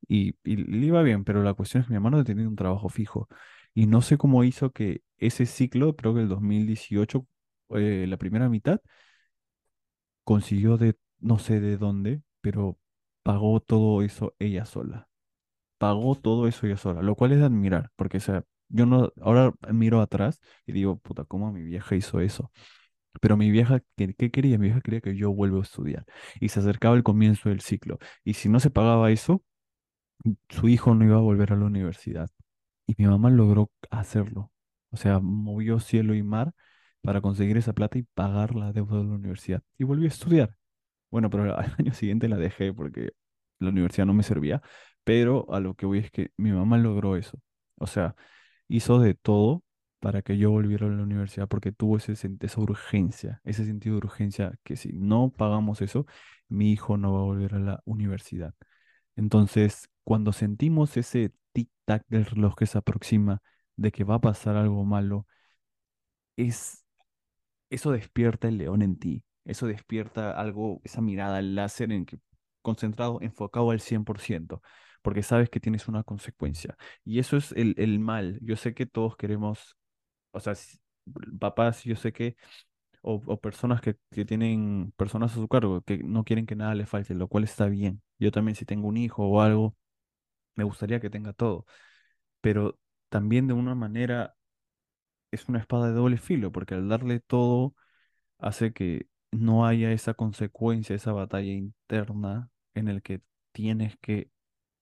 y, 0.08 0.36
y 0.44 0.56
le 0.56 0.86
iba 0.86 1.02
bien, 1.02 1.24
pero 1.24 1.42
la 1.42 1.54
cuestión 1.54 1.82
es 1.82 1.88
que 1.88 1.94
mi 1.94 2.00
mamá 2.00 2.16
no 2.18 2.24
tenía 2.24 2.48
un 2.48 2.56
trabajo 2.56 2.88
fijo. 2.90 3.28
Y 3.74 3.86
no 3.86 4.02
sé 4.02 4.18
cómo 4.18 4.44
hizo 4.44 4.70
que 4.72 5.02
ese 5.18 5.46
ciclo, 5.46 5.96
creo 5.96 6.14
que 6.14 6.20
el 6.22 6.28
2018, 6.28 7.26
eh, 7.70 8.06
la 8.08 8.16
primera 8.18 8.48
mitad, 8.48 8.80
consiguió 10.24 10.76
de, 10.78 10.96
no 11.20 11.38
sé 11.38 11.60
de 11.60 11.76
dónde, 11.76 12.22
pero 12.40 12.78
pagó 13.22 13.60
todo 13.60 14.02
eso 14.02 14.34
ella 14.38 14.64
sola. 14.64 15.08
Pagó 15.78 16.16
todo 16.16 16.48
eso 16.48 16.66
ella 16.66 16.76
sola, 16.76 17.02
lo 17.02 17.16
cual 17.16 17.32
es 17.32 17.40
de 17.40 17.46
admirar, 17.46 17.90
porque, 17.96 18.20
sea, 18.20 18.44
yo 18.68 18.86
no, 18.86 19.12
ahora 19.22 19.52
miro 19.72 20.00
atrás 20.00 20.40
y 20.66 20.72
digo, 20.72 20.98
puta, 20.98 21.24
¿cómo 21.24 21.52
mi 21.52 21.62
vieja 21.62 21.96
hizo 21.96 22.20
eso? 22.20 22.52
Pero 23.20 23.36
mi 23.36 23.50
vieja, 23.50 23.82
¿qué, 23.96 24.14
qué 24.14 24.30
quería? 24.30 24.58
Mi 24.58 24.66
vieja 24.68 24.80
quería 24.82 25.00
que 25.02 25.16
yo 25.16 25.32
vuelva 25.32 25.58
a 25.60 25.62
estudiar. 25.62 26.06
Y 26.40 26.50
se 26.50 26.60
acercaba 26.60 26.96
el 26.96 27.02
comienzo 27.04 27.48
del 27.50 27.60
ciclo. 27.62 27.98
Y 28.24 28.34
si 28.34 28.48
no 28.48 28.60
se 28.60 28.70
pagaba 28.70 29.10
eso, 29.12 29.42
su 30.48 30.68
hijo 30.68 30.94
no 30.94 31.04
iba 31.04 31.16
a 31.16 31.20
volver 31.20 31.52
a 31.52 31.56
la 31.56 31.64
universidad. 31.66 32.30
Y 32.86 32.94
mi 32.98 33.06
mamá 33.06 33.30
logró 33.30 33.70
hacerlo. 33.90 34.52
O 34.90 34.96
sea, 34.96 35.20
movió 35.20 35.80
cielo 35.80 36.14
y 36.14 36.22
mar 36.22 36.52
para 37.02 37.20
conseguir 37.20 37.56
esa 37.56 37.72
plata 37.72 37.98
y 37.98 38.02
pagar 38.04 38.54
la 38.54 38.72
deuda 38.72 38.98
de 38.98 39.04
la 39.04 39.14
universidad. 39.14 39.62
Y 39.78 39.84
volvió 39.84 40.06
a 40.06 40.08
estudiar. 40.08 40.56
Bueno, 41.10 41.30
pero 41.30 41.56
al 41.56 41.74
año 41.78 41.94
siguiente 41.94 42.28
la 42.28 42.36
dejé 42.36 42.72
porque 42.72 43.12
la 43.58 43.70
universidad 43.70 44.06
no 44.06 44.14
me 44.14 44.22
servía. 44.22 44.62
Pero 45.04 45.46
a 45.52 45.60
lo 45.60 45.74
que 45.74 45.86
voy 45.86 45.98
es 46.00 46.10
que 46.10 46.30
mi 46.36 46.52
mamá 46.52 46.78
logró 46.78 47.16
eso. 47.16 47.38
O 47.76 47.86
sea, 47.86 48.14
hizo 48.68 49.00
de 49.00 49.14
todo 49.14 49.64
para 50.00 50.22
que 50.22 50.36
yo 50.38 50.50
volviera 50.50 50.86
a 50.86 50.90
la 50.90 51.02
universidad 51.02 51.48
porque 51.48 51.72
tuvo 51.72 51.96
ese, 51.98 52.12
esa 52.40 52.60
urgencia, 52.60 53.40
ese 53.44 53.64
sentido 53.64 53.96
de 53.96 54.06
urgencia 54.06 54.54
que 54.64 54.76
si 54.76 54.92
no 54.92 55.30
pagamos 55.30 55.80
eso, 55.82 56.06
mi 56.48 56.72
hijo 56.72 56.96
no 56.96 57.12
va 57.14 57.20
a 57.20 57.22
volver 57.24 57.54
a 57.54 57.58
la 57.60 57.82
universidad. 57.84 58.54
Entonces, 59.16 59.88
cuando 60.04 60.32
sentimos 60.32 60.96
ese 60.96 61.32
tic-tac 61.54 62.04
del 62.08 62.24
reloj 62.26 62.54
que 62.56 62.66
se 62.66 62.78
aproxima 62.78 63.42
de 63.76 63.92
que 63.92 64.04
va 64.04 64.16
a 64.16 64.20
pasar 64.20 64.56
algo 64.56 64.84
malo, 64.84 65.26
es 66.36 66.84
eso 67.70 67.92
despierta 67.92 68.48
el 68.48 68.58
león 68.58 68.82
en 68.82 68.98
ti, 68.98 69.24
eso 69.44 69.66
despierta 69.66 70.32
algo, 70.32 70.80
esa 70.84 71.00
mirada 71.02 71.42
láser 71.42 71.92
en 71.92 72.06
concentrado, 72.62 73.20
enfocado 73.22 73.70
al 73.72 73.80
100%, 73.80 74.62
porque 75.02 75.22
sabes 75.22 75.50
que 75.50 75.60
tienes 75.60 75.88
una 75.88 76.04
consecuencia. 76.04 76.76
Y 77.04 77.18
eso 77.20 77.36
es 77.36 77.52
el, 77.52 77.74
el 77.78 77.98
mal. 78.00 78.38
Yo 78.42 78.56
sé 78.56 78.74
que 78.74 78.86
todos 78.86 79.16
queremos, 79.16 79.76
o 80.32 80.40
sea, 80.40 80.54
papás, 81.40 81.84
yo 81.84 81.96
sé 81.96 82.12
que, 82.12 82.36
o, 83.02 83.20
personas 83.40 83.80
que, 83.80 83.96
que 84.10 84.24
tienen 84.24 84.92
personas 84.96 85.32
a 85.32 85.36
su 85.36 85.48
cargo, 85.48 85.82
que 85.82 85.98
no 85.98 86.24
quieren 86.24 86.46
que 86.46 86.56
nada 86.56 86.74
le 86.74 86.86
falte, 86.86 87.14
lo 87.14 87.28
cual 87.28 87.44
está 87.44 87.66
bien. 87.68 88.02
Yo 88.18 88.32
también 88.32 88.56
si 88.56 88.64
tengo 88.64 88.88
un 88.88 88.96
hijo 88.96 89.24
o 89.26 89.40
algo, 89.42 89.76
me 90.54 90.64
gustaría 90.64 91.00
que 91.00 91.10
tenga 91.10 91.32
todo, 91.32 91.66
pero 92.40 92.78
también 93.08 93.46
de 93.48 93.54
una 93.54 93.74
manera 93.74 94.36
es 95.30 95.48
una 95.48 95.58
espada 95.58 95.88
de 95.88 95.94
doble 95.94 96.18
filo, 96.18 96.52
porque 96.52 96.74
al 96.74 96.88
darle 96.88 97.20
todo 97.20 97.74
hace 98.38 98.72
que 98.72 99.08
no 99.32 99.66
haya 99.66 99.92
esa 99.92 100.14
consecuencia, 100.14 100.96
esa 100.96 101.12
batalla 101.12 101.52
interna 101.52 102.50
en 102.74 102.88
el 102.88 103.02
que 103.02 103.22
tienes 103.52 103.96
que 103.98 104.30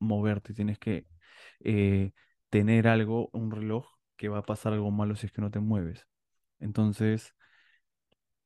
moverte, 0.01 0.55
tienes 0.55 0.79
que 0.79 1.07
eh, 1.61 2.13
tener 2.51 2.89
algo, 2.89 3.31
un 3.33 3.51
reloj, 3.51 3.87
que 4.17 4.29
va 4.29 4.39
a 4.39 4.43
pasar 4.43 4.73
algo 4.75 4.91
malo 4.91 5.17
si 5.17 5.27
es 5.27 5.33
que 5.33 5.41
no 5.43 5.51
te 5.51 5.61
mueves. 5.61 6.07
Entonces, 6.61 7.35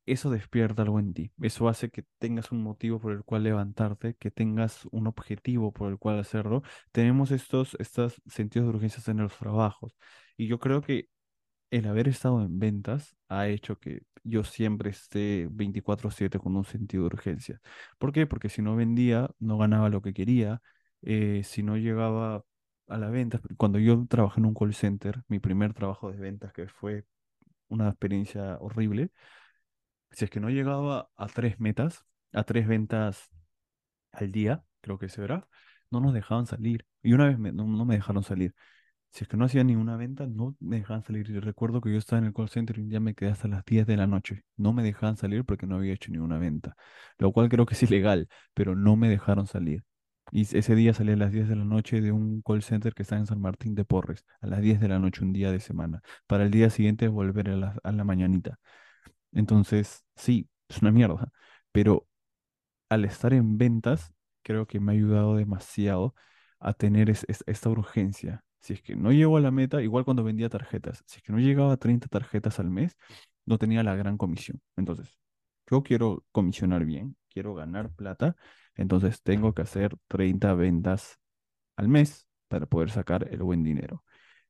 eso 0.05 0.29
despierta 0.29 0.83
algo 0.83 0.99
en 0.99 1.13
ti. 1.13 1.31
Eso 1.41 1.67
hace 1.69 1.89
que 1.89 2.03
tengas 2.19 2.51
un 2.51 2.61
motivo 2.63 2.99
por 2.99 3.13
el 3.13 3.23
cual 3.23 3.43
levantarte, 3.43 4.15
que 4.15 4.31
tengas 4.31 4.85
un 4.91 5.07
objetivo 5.07 5.71
por 5.73 5.89
el 5.91 5.97
cual 5.99 6.19
hacerlo. 6.19 6.63
Tenemos 6.91 7.31
estos, 7.31 7.75
estos 7.79 8.21
sentidos 8.27 8.67
de 8.69 8.75
urgencia 8.77 9.11
en 9.11 9.17
los 9.19 9.37
trabajos. 9.37 9.95
Y 10.37 10.47
yo 10.47 10.59
creo 10.59 10.81
que 10.81 11.09
el 11.71 11.87
haber 11.87 12.07
estado 12.07 12.41
en 12.43 12.59
ventas 12.59 13.15
ha 13.29 13.47
hecho 13.47 13.79
que 13.79 14.01
yo 14.23 14.43
siempre 14.43 14.89
esté 14.91 15.47
24/7 15.51 16.39
con 16.39 16.55
un 16.55 16.65
sentido 16.65 17.03
de 17.03 17.07
urgencia. 17.07 17.61
¿Por 17.97 18.11
qué? 18.13 18.25
Porque 18.27 18.49
si 18.49 18.61
no 18.61 18.75
vendía, 18.75 19.29
no 19.39 19.57
ganaba 19.57 19.89
lo 19.89 20.01
que 20.01 20.13
quería. 20.13 20.61
eh, 21.07 21.41
si 21.43 21.61
no 21.63 21.77
llegaba 21.77 22.43
a 22.87 22.97
la 22.97 23.09
venta, 23.09 23.39
cuando 23.57 23.77
yo 23.79 24.05
trabajé 24.09 24.39
en 24.39 24.45
un 24.47 24.53
call 24.55 24.73
center, 24.73 25.23
mi 25.27 25.39
primer 25.39 25.73
trabajo 25.73 26.11
de 26.11 26.17
ventas, 26.17 26.51
que 26.53 26.67
fue 26.67 27.05
una 27.69 27.89
experiencia 27.89 28.57
horrible, 28.61 29.11
si 30.15 30.25
es 30.25 30.31
que 30.31 30.39
no 30.39 30.49
llegaba 30.49 31.09
a 31.15 31.27
tres 31.27 31.59
metas, 31.59 32.05
a 32.33 32.43
tres 32.43 32.67
ventas 32.67 33.29
al 34.11 34.31
día, 34.31 34.63
creo 34.81 34.97
que 34.99 35.09
se 35.09 35.21
verá, 35.21 35.47
no 35.91 35.99
nos 35.99 36.13
dejaban 36.13 36.45
salir. 36.47 36.85
Y 37.03 37.13
una 37.13 37.27
vez 37.27 37.37
me- 37.39 37.51
no, 37.51 37.65
no 37.67 37.85
me 37.85 37.95
dejaron 37.95 38.23
salir. 38.23 38.53
Si 39.11 39.23
es 39.23 39.29
que 39.29 39.37
no 39.37 39.45
hacía 39.45 39.63
ninguna 39.63 39.97
venta, 39.97 40.27
no 40.27 40.55
me 40.59 40.77
dejaban 40.77 41.03
salir. 41.03 41.29
Y 41.29 41.39
recuerdo 41.39 41.81
que 41.81 41.91
yo 41.91 41.97
estaba 41.97 42.19
en 42.19 42.25
el 42.27 42.33
call 42.33 42.49
center 42.49 42.79
y 42.79 42.89
ya 42.89 42.99
me 42.99 43.15
quedé 43.15 43.31
hasta 43.31 43.47
las 43.47 43.63
10 43.65 43.87
de 43.87 43.97
la 43.97 44.07
noche. 44.07 44.43
No 44.57 44.73
me 44.73 44.83
dejaban 44.83 45.17
salir 45.17 45.45
porque 45.45 45.67
no 45.67 45.75
había 45.77 45.93
hecho 45.93 46.11
ninguna 46.11 46.37
venta. 46.37 46.75
Lo 47.17 47.31
cual 47.31 47.49
creo 47.49 47.65
que 47.65 47.75
es 47.75 47.83
ilegal, 47.83 48.27
pero 48.53 48.75
no 48.75 48.95
me 48.97 49.09
dejaron 49.09 49.47
salir. 49.47 49.83
Y 50.31 50.41
ese 50.57 50.75
día 50.75 50.93
salí 50.93 51.13
a 51.13 51.15
las 51.17 51.31
10 51.31 51.47
de 51.47 51.55
la 51.55 51.63
noche 51.65 52.01
de 52.01 52.11
un 52.11 52.41
call 52.41 52.63
center 52.63 52.93
que 52.93 53.03
está 53.03 53.15
en 53.17 53.27
San 53.27 53.39
Martín 53.41 53.75
de 53.75 53.85
Porres, 53.85 54.25
a 54.41 54.47
las 54.47 54.61
10 54.61 54.79
de 54.81 54.87
la 54.89 54.99
noche, 54.99 55.23
un 55.23 55.33
día 55.33 55.51
de 55.51 55.59
semana, 55.59 56.01
para 56.27 56.43
el 56.45 56.51
día 56.51 56.69
siguiente 56.69 57.07
volver 57.07 57.49
a 57.51 57.55
la, 57.57 57.77
a 57.83 57.91
la 57.91 58.03
mañanita. 58.03 58.59
Entonces, 59.35 60.05
sí, 60.17 60.49
es 60.69 60.79
una 60.83 60.91
mierda, 60.93 61.31
pero 61.73 62.07
al 62.89 63.05
estar 63.05 63.33
en 63.33 63.57
ventas, 63.57 64.13
creo 64.43 64.67
que 64.67 64.79
me 64.79 64.91
ha 64.91 64.95
ayudado 64.95 65.35
demasiado 65.35 66.15
a 66.59 66.73
tener 66.73 67.09
es- 67.09 67.25
es- 67.27 67.43
esta 67.47 67.69
urgencia. 67.69 68.43
Si 68.61 68.73
es 68.73 68.81
que 68.81 68.95
no 68.95 69.11
llego 69.11 69.37
a 69.37 69.41
la 69.41 69.51
meta, 69.51 69.81
igual 69.81 70.05
cuando 70.05 70.23
vendía 70.23 70.49
tarjetas, 70.49 71.03
si 71.07 71.17
es 71.17 71.23
que 71.23 71.31
no 71.33 71.39
llegaba 71.39 71.73
a 71.73 71.77
30 71.77 72.07
tarjetas 72.07 72.59
al 72.59 72.69
mes, 72.69 72.97
no 73.45 73.57
tenía 73.57 73.83
la 73.83 73.95
gran 73.95 74.17
comisión. 74.17 74.61
Entonces, 74.75 75.17
yo 75.69 75.83
quiero 75.83 76.25
comisionar 76.31 76.85
bien, 76.85 77.15
quiero 77.29 77.53
ganar 77.55 77.91
plata, 77.91 78.35
entonces 78.75 79.21
tengo 79.23 79.53
que 79.53 79.61
hacer 79.63 79.95
30 80.07 80.53
ventas 80.53 81.17
al 81.77 81.87
mes 81.89 82.27
para 82.47 82.65
poder 82.67 82.91
sacar 82.91 83.27
el 83.31 83.43
buen 83.43 83.63
dinero. 83.63 84.03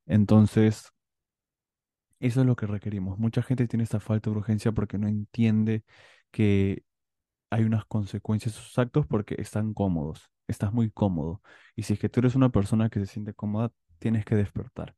Entonces, 0.08 0.92
eso 2.20 2.42
es 2.42 2.48
lo 2.48 2.56
que 2.56 2.68
requerimos. 2.68 3.20
Mucha 3.20 3.42
gente 3.44 3.68
tiene 3.68 3.84
esta 3.84 4.00
falta 4.00 4.30
de 4.30 4.38
urgencia 4.38 4.72
porque 4.72 4.98
no 4.98 5.08
entiende 5.08 5.84
que 6.32 6.84
hay 7.50 7.64
unas 7.64 7.86
consecuencias 7.86 8.58
a 8.58 8.62
sus 8.62 8.78
actos 8.80 9.06
porque 9.08 9.36
están 9.40 9.74
cómodos, 9.74 10.30
estás 10.48 10.74
muy 10.74 10.92
cómodo. 10.92 11.42
Y 11.76 11.84
si 11.84 11.94
es 11.94 12.00
que 12.00 12.10
tú 12.10 12.20
eres 12.22 12.36
una 12.36 12.50
persona 12.50 12.90
que 12.90 13.00
se 13.00 13.06
siente 13.08 13.34
cómoda, 13.34 13.72
tienes 14.00 14.26
que 14.26 14.36
despertar. 14.36 14.96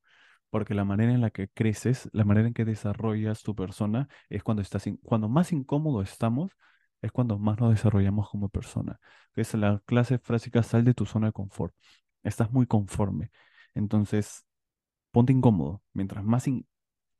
Porque 0.50 0.74
la 0.74 0.86
manera 0.86 1.14
en 1.14 1.22
la 1.22 1.30
que 1.32 1.50
creces, 1.50 2.10
la 2.14 2.24
manera 2.26 2.48
en 2.48 2.54
que 2.54 2.66
desarrollas 2.66 3.44
tu 3.44 3.56
persona, 3.56 4.08
es 4.30 4.44
cuando 4.44 4.62
estás, 4.62 4.86
cuando 5.04 5.28
más 5.30 5.52
incómodo 5.52 6.02
estamos, 6.02 6.52
es 7.02 7.12
cuando 7.12 7.38
más 7.38 7.60
nos 7.60 7.72
desarrollamos 7.72 8.30
como 8.30 8.50
persona. 8.50 9.00
Es 9.36 9.54
la 9.54 9.82
clase 9.86 10.18
frásica, 10.20 10.64
sal 10.64 10.84
de 10.86 10.94
tu 10.94 11.06
zona 11.06 11.28
de 11.28 11.34
confort. 11.34 11.76
Estás 12.24 12.52
muy 12.52 12.66
conforme. 12.66 13.30
Entonces, 13.76 14.46
ponte 15.12 15.34
incómodo. 15.34 15.82
Mientras 15.94 16.24
más, 16.24 16.48
in- 16.48 16.68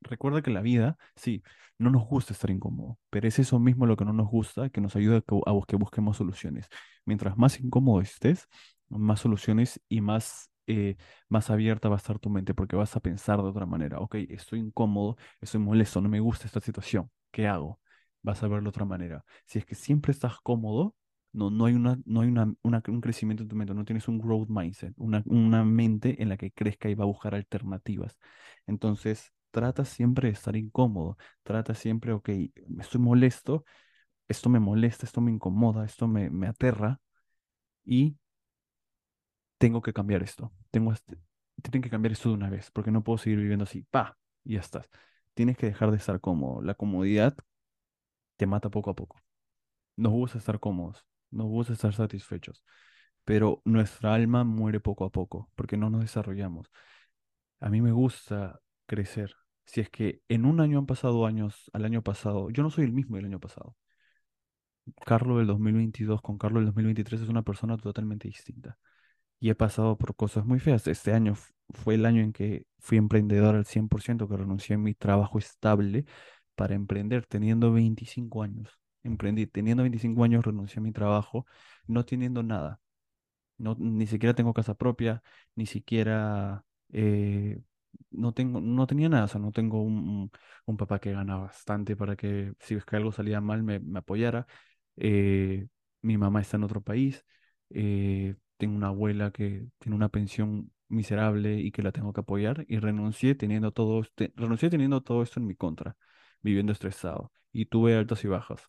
Recuerda 0.00 0.42
que 0.42 0.50
la 0.50 0.60
vida, 0.62 0.96
sí, 1.16 1.42
no 1.78 1.90
nos 1.90 2.06
gusta 2.06 2.32
estar 2.32 2.50
incómodo, 2.50 2.98
pero 3.10 3.26
es 3.28 3.38
eso 3.38 3.58
mismo 3.58 3.84
lo 3.86 3.96
que 3.96 4.04
no 4.04 4.12
nos 4.12 4.28
gusta, 4.30 4.70
que 4.70 4.80
nos 4.80 4.94
ayuda 4.96 5.18
a 5.18 5.22
que, 5.66 5.76
busquemos 5.76 6.16
soluciones. 6.16 6.68
Mientras 7.04 7.36
más 7.36 7.58
incómodo 7.60 8.00
estés, 8.00 8.48
más 8.88 9.20
soluciones 9.20 9.80
y 9.88 10.00
más, 10.00 10.50
eh, 10.66 10.96
más 11.28 11.50
abierta 11.50 11.88
va 11.88 11.96
a 11.96 11.98
estar 11.98 12.18
tu 12.18 12.30
mente, 12.30 12.54
porque 12.54 12.76
vas 12.76 12.94
a 12.96 13.00
pensar 13.00 13.38
de 13.38 13.48
otra 13.48 13.66
manera. 13.66 13.98
Ok, 14.00 14.14
estoy 14.30 14.60
incómodo, 14.60 15.16
estoy 15.40 15.60
molesto, 15.60 16.00
no 16.00 16.08
me 16.08 16.20
gusta 16.20 16.46
esta 16.46 16.60
situación. 16.60 17.10
¿Qué 17.30 17.46
hago? 17.48 17.80
Vas 18.22 18.42
a 18.42 18.48
verlo 18.48 18.64
de 18.64 18.68
otra 18.70 18.84
manera. 18.84 19.24
Si 19.46 19.58
es 19.58 19.66
que 19.66 19.74
siempre 19.74 20.12
estás 20.12 20.40
cómodo, 20.40 20.94
no, 21.32 21.50
no 21.50 21.66
hay 21.66 21.74
una, 21.74 21.98
no 22.06 22.20
hay 22.22 22.28
una- 22.28 22.54
un 22.62 23.00
crecimiento 23.00 23.42
en 23.42 23.48
tu 23.48 23.56
mente, 23.56 23.74
no 23.74 23.84
tienes 23.84 24.08
un 24.08 24.18
growth 24.18 24.48
mindset, 24.48 24.94
una, 24.96 25.22
una 25.26 25.64
mente 25.64 26.22
en 26.22 26.28
la 26.28 26.36
que 26.36 26.50
crezca 26.52 26.88
y 26.88 26.94
va 26.94 27.04
a 27.04 27.06
buscar 27.06 27.34
alternativas. 27.34 28.16
Entonces, 28.66 29.32
trata 29.58 29.84
siempre 29.84 30.28
de 30.28 30.34
estar 30.34 30.54
incómodo, 30.56 31.16
trata 31.42 31.74
siempre, 31.74 32.12
ok, 32.12 32.28
estoy 32.80 33.00
molesto, 33.00 33.64
esto 34.28 34.50
me 34.50 34.60
molesta, 34.60 35.06
esto 35.06 35.20
me 35.20 35.32
incomoda, 35.32 35.84
esto 35.86 36.08
me, 36.08 36.30
me 36.30 36.48
aterra 36.48 37.00
y 37.84 38.16
tengo 39.58 39.82
que 39.82 39.92
cambiar 39.92 40.22
esto. 40.22 40.52
Tengo 40.70 40.92
este- 40.92 41.18
tienen 41.62 41.82
que 41.82 41.90
cambiar 41.90 42.12
esto 42.12 42.28
de 42.28 42.34
una 42.36 42.50
vez, 42.50 42.70
porque 42.70 42.90
no 42.90 43.02
puedo 43.04 43.18
seguir 43.18 43.38
viviendo 43.40 43.64
así, 43.64 43.82
pa, 43.90 44.16
y 44.44 44.54
ya 44.54 44.60
estás. 44.60 44.88
Tienes 45.34 45.56
que 45.56 45.66
dejar 45.66 45.90
de 45.90 45.96
estar 45.96 46.20
cómodo. 46.20 46.62
La 46.62 46.74
comodidad 46.74 47.36
te 48.36 48.46
mata 48.46 48.70
poco 48.70 48.90
a 48.90 48.94
poco. 48.94 49.20
Nos 49.96 50.12
gusta 50.12 50.38
estar 50.38 50.60
cómodos, 50.60 51.06
nos 51.30 51.46
gusta 51.48 51.74
estar 51.74 51.94
satisfechos, 51.94 52.64
pero 53.24 53.62
nuestra 53.64 54.14
alma 54.14 54.44
muere 54.44 54.80
poco 54.80 55.04
a 55.06 55.10
poco, 55.12 55.50
porque 55.56 55.76
no 55.78 55.90
nos 55.90 56.02
desarrollamos. 56.02 56.70
A 57.60 57.70
mí 57.70 57.80
me 57.82 57.92
gusta 57.92 58.60
crecer. 58.86 59.34
Si 59.68 59.80
es 59.80 59.90
que 59.90 60.22
en 60.28 60.46
un 60.46 60.60
año 60.60 60.78
han 60.78 60.86
pasado 60.86 61.26
años 61.26 61.70
al 61.72 61.84
año 61.84 62.02
pasado, 62.02 62.50
yo 62.50 62.62
no 62.62 62.70
soy 62.70 62.84
el 62.84 62.92
mismo 62.92 63.16
del 63.16 63.26
año 63.26 63.40
pasado. 63.40 63.76
Carlos 65.04 65.38
del 65.38 65.46
2022 65.46 66.22
con 66.22 66.38
Carlos 66.38 66.60
del 66.60 66.66
2023 66.66 67.22
es 67.22 67.28
una 67.28 67.42
persona 67.42 67.76
totalmente 67.76 68.28
distinta. 68.28 68.78
Y 69.40 69.50
he 69.50 69.54
pasado 69.54 69.98
por 69.98 70.16
cosas 70.16 70.46
muy 70.46 70.60
feas. 70.60 70.86
Este 70.88 71.12
año 71.12 71.36
fue 71.70 71.94
el 71.96 72.06
año 72.06 72.22
en 72.22 72.32
que 72.32 72.66
fui 72.78 72.98
emprendedor 72.98 73.54
al 73.56 73.66
100%, 73.66 74.28
que 74.28 74.36
renuncié 74.36 74.76
a 74.76 74.78
mi 74.78 74.94
trabajo 74.94 75.38
estable 75.38 76.06
para 76.54 76.74
emprender 76.74 77.26
teniendo 77.26 77.72
25 77.72 78.42
años. 78.42 78.80
Emprendí 79.04 79.46
teniendo 79.46 79.82
25 79.84 80.24
años, 80.24 80.44
renuncié 80.44 80.80
a 80.80 80.82
mi 80.82 80.92
trabajo, 80.92 81.46
no 81.86 82.04
teniendo 82.04 82.42
nada. 82.42 82.80
No, 83.58 83.76
ni 83.78 84.06
siquiera 84.06 84.34
tengo 84.34 84.54
casa 84.54 84.74
propia, 84.74 85.22
ni 85.56 85.66
siquiera 85.66 86.64
eh, 86.92 87.60
no 88.10 88.32
tengo, 88.32 88.60
no 88.60 88.86
tenía 88.86 89.08
nada, 89.08 89.24
o 89.24 89.28
sea, 89.28 89.40
no 89.40 89.52
tengo 89.52 89.82
un, 89.82 90.30
un- 90.66 90.76
papá 90.76 90.98
que 91.00 91.12
gana 91.12 91.36
bastante 91.36 91.96
para 91.96 92.16
que 92.16 92.52
si 92.60 92.74
es 92.74 92.84
que 92.84 92.96
algo 92.96 93.12
salía 93.12 93.40
mal 93.40 93.62
me, 93.62 93.80
me 93.80 93.98
apoyara. 94.00 94.46
Eh, 94.96 95.66
mi 96.02 96.16
mamá 96.18 96.40
está 96.40 96.56
en 96.56 96.64
otro 96.64 96.80
país. 96.82 97.24
eh, 97.70 98.34
tengo 98.56 98.74
una 98.76 98.88
abuela 98.88 99.30
que 99.30 99.66
tiene 99.78 99.94
una 99.96 100.08
pensión 100.08 100.72
miserable 100.88 101.58
y 101.60 101.70
que 101.70 101.82
la 101.82 101.92
tengo 101.92 102.12
que 102.12 102.20
apoyar. 102.20 102.64
Y 102.68 102.78
renuncié 102.78 103.34
teniendo 103.34 103.72
todo, 103.72 104.00
este- 104.00 104.32
renuncié 104.36 104.70
teniendo 104.70 105.02
todo 105.02 105.22
esto 105.22 105.38
en 105.40 105.46
mi 105.46 105.54
contra, 105.54 105.96
viviendo 106.42 106.72
estresado. 106.72 107.32
Y 107.52 107.66
tuve 107.66 107.96
altas 107.96 108.24
y 108.24 108.28
bajas. 108.28 108.62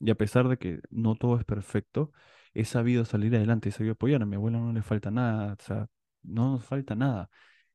Y 0.00 0.10
a 0.10 0.14
pesar 0.16 0.48
de 0.48 0.58
que 0.58 0.80
no 0.90 1.16
todo 1.16 1.38
es 1.38 1.44
perfecto, 1.44 2.12
he 2.54 2.64
sabido 2.64 3.04
salir 3.04 3.34
adelante, 3.36 3.68
he 3.70 3.72
sabido 3.72 3.94
apoyar. 3.94 4.22
A 4.22 4.26
mi 4.26 4.36
abuela 4.36 4.58
no 4.58 4.72
le 4.72 4.82
falta 4.82 5.10
nada, 5.10 5.54
o 5.58 5.62
sea, 5.62 5.88
no 6.22 6.52
nos 6.52 6.64
falta 6.64 6.94
nada. 6.94 7.30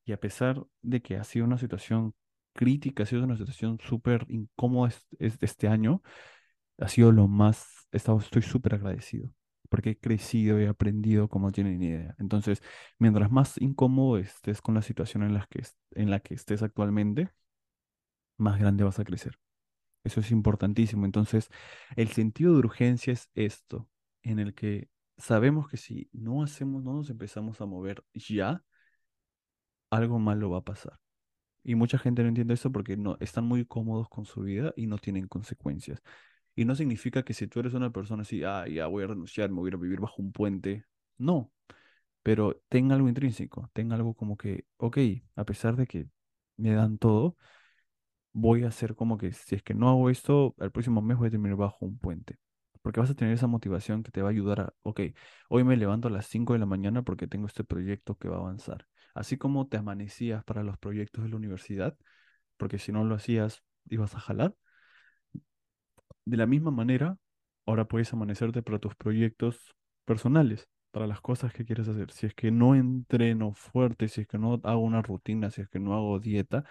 Y 0.10 0.14
a 0.14 0.20
pesar 0.20 0.66
de 0.82 1.02
que 1.04 1.18
ha 1.18 1.24
sido 1.24 1.46
una 1.46 1.60
situación 1.60 2.16
crítica, 2.54 3.04
ha 3.04 3.06
sido 3.06 3.24
una 3.26 3.38
situación 3.38 3.80
súper 3.80 4.26
incómoda 4.30 4.90
es- 4.90 5.08
es- 5.20 5.38
este 5.42 5.68
año, 5.68 6.02
ha 6.80 6.88
sido 6.90 7.12
lo 7.12 7.28
más, 7.28 7.88
estoy 7.92 8.42
súper 8.44 8.76
agradecido, 8.76 9.32
porque 9.70 9.92
he 9.92 10.00
crecido 10.00 10.60
y 10.60 10.66
he 10.66 10.68
aprendido 10.70 11.30
como 11.30 11.48
no 11.48 11.52
tienen 11.54 11.82
idea. 11.84 12.16
Entonces, 12.20 12.62
mientras 13.00 13.32
más 13.32 13.60
incómodo 13.62 14.18
estés 14.20 14.62
con 14.62 14.76
la 14.76 14.82
situación 14.84 15.24
en 15.24 15.34
la 15.36 15.48
que, 15.50 15.64
en 15.94 16.12
la 16.12 16.20
que 16.22 16.36
estés 16.36 16.64
actualmente, 16.64 17.30
más 18.38 18.60
grande 18.60 18.84
vas 18.84 19.00
a 19.00 19.04
crecer. 19.06 19.38
Eso 20.04 20.22
es 20.22 20.32
importantísimo. 20.32 21.06
Entonces, 21.06 21.50
el 21.98 22.10
sentido 22.10 22.54
de 22.54 22.60
urgencia 22.60 23.14
es 23.14 23.30
esto, 23.36 23.90
en 24.24 24.40
el 24.40 24.54
que 24.56 24.90
sabemos 25.18 25.70
que 25.70 25.78
si 25.78 26.10
no 26.14 26.44
hacemos, 26.44 26.84
no 26.84 26.94
nos 26.94 27.10
empezamos 27.12 27.62
a 27.62 27.68
mover 27.68 28.04
ya, 28.14 28.64
algo 29.90 30.20
malo 30.20 30.50
va 30.52 30.60
a 30.60 30.64
pasar. 30.64 31.00
Y 31.64 31.76
mucha 31.76 31.98
gente 32.00 32.24
no 32.24 32.30
entiende 32.30 32.54
eso 32.56 32.72
porque 32.72 32.98
no, 32.98 33.18
están 33.20 33.46
muy 33.46 33.66
cómodos 33.66 34.10
con 34.10 34.26
su 34.26 34.42
vida 34.42 34.74
y 34.76 34.88
no 34.88 34.98
tienen 34.98 35.28
consecuencias. 35.28 36.02
Y 36.56 36.66
no 36.66 36.76
significa 36.76 37.24
que 37.24 37.34
si 37.34 37.48
tú 37.48 37.60
eres 37.62 37.74
una 37.74 37.92
persona 37.92 38.24
así, 38.24 38.44
ah, 38.44 38.68
ya 38.68 38.88
voy 38.88 39.04
a 39.04 39.08
renunciar, 39.08 39.50
me 39.50 39.58
voy 39.58 39.68
a 39.68 39.70
ir 39.70 39.76
a 39.76 39.78
vivir 39.78 40.00
bajo 40.00 40.22
un 40.22 40.32
puente. 40.32 40.86
No, 41.18 41.52
pero 42.24 42.62
ten 42.70 42.92
algo 42.92 43.10
intrínseco, 43.10 43.70
ten 43.74 43.92
algo 43.94 44.14
como 44.16 44.38
que, 44.38 44.66
ok, 44.78 44.98
a 45.36 45.46
pesar 45.46 45.76
de 45.76 45.88
que 45.88 46.08
me 46.58 46.74
dan 46.74 46.98
todo, 46.98 47.38
voy 48.34 48.64
a 48.64 48.68
hacer 48.70 48.96
como 48.96 49.18
que 49.18 49.32
si 49.34 49.56
es 49.56 49.64
que 49.64 49.74
no 49.74 49.90
hago 49.90 50.10
esto, 50.10 50.56
el 50.60 50.72
próximo 50.72 51.02
mes 51.02 51.18
voy 51.18 51.28
a 51.28 51.32
terminar 51.32 51.58
bajo 51.58 51.86
un 51.86 51.98
puente. 51.98 52.38
Porque 52.82 53.00
vas 53.00 53.10
a 53.10 53.16
tener 53.16 53.34
esa 53.34 53.48
motivación 53.48 54.04
que 54.04 54.12
te 54.12 54.22
va 54.22 54.30
a 54.30 54.32
ayudar 54.32 54.62
a, 54.62 54.74
ok, 54.84 55.02
hoy 55.50 55.64
me 55.64 55.76
levanto 55.78 56.08
a 56.08 56.12
las 56.12 56.28
5 56.28 56.54
de 56.54 56.60
la 56.60 56.66
mañana 56.66 57.04
porque 57.04 57.28
tengo 57.28 57.48
este 57.48 57.64
proyecto 57.64 58.18
que 58.18 58.30
va 58.30 58.38
a 58.38 58.40
avanzar. 58.40 58.88
Así 59.20 59.38
como 59.38 59.68
te 59.68 59.76
amanecías 59.76 60.46
para 60.46 60.64
los 60.64 60.78
proyectos 60.78 61.26
de 61.26 61.30
la 61.30 61.36
universidad, 61.36 61.98
porque 62.56 62.80
si 62.80 62.94
no 62.94 63.04
lo 63.04 63.16
hacías, 63.16 63.64
ibas 63.90 64.16
a 64.16 64.20
jalar. 64.22 64.56
De 66.24 66.38
la 66.38 66.46
misma 66.46 66.72
manera, 66.72 67.18
ahora 67.66 67.84
puedes 67.84 68.14
amanecerte 68.14 68.64
para 68.64 68.80
tus 68.80 68.96
proyectos 68.96 69.76
personales, 70.06 70.70
para 70.92 71.06
las 71.06 71.20
cosas 71.20 71.52
que 71.54 71.66
quieres 71.66 71.90
hacer. 71.90 72.12
Si 72.12 72.28
es 72.28 72.34
que 72.34 72.50
no 72.50 72.76
entreno 72.76 73.54
fuerte, 73.54 74.08
si 74.08 74.22
es 74.22 74.28
que 74.28 74.38
no 74.38 74.62
hago 74.64 74.80
una 74.80 75.02
rutina, 75.02 75.52
si 75.52 75.62
es 75.64 75.68
que 75.68 75.80
no 75.80 75.96
hago 75.96 76.18
dieta, 76.20 76.64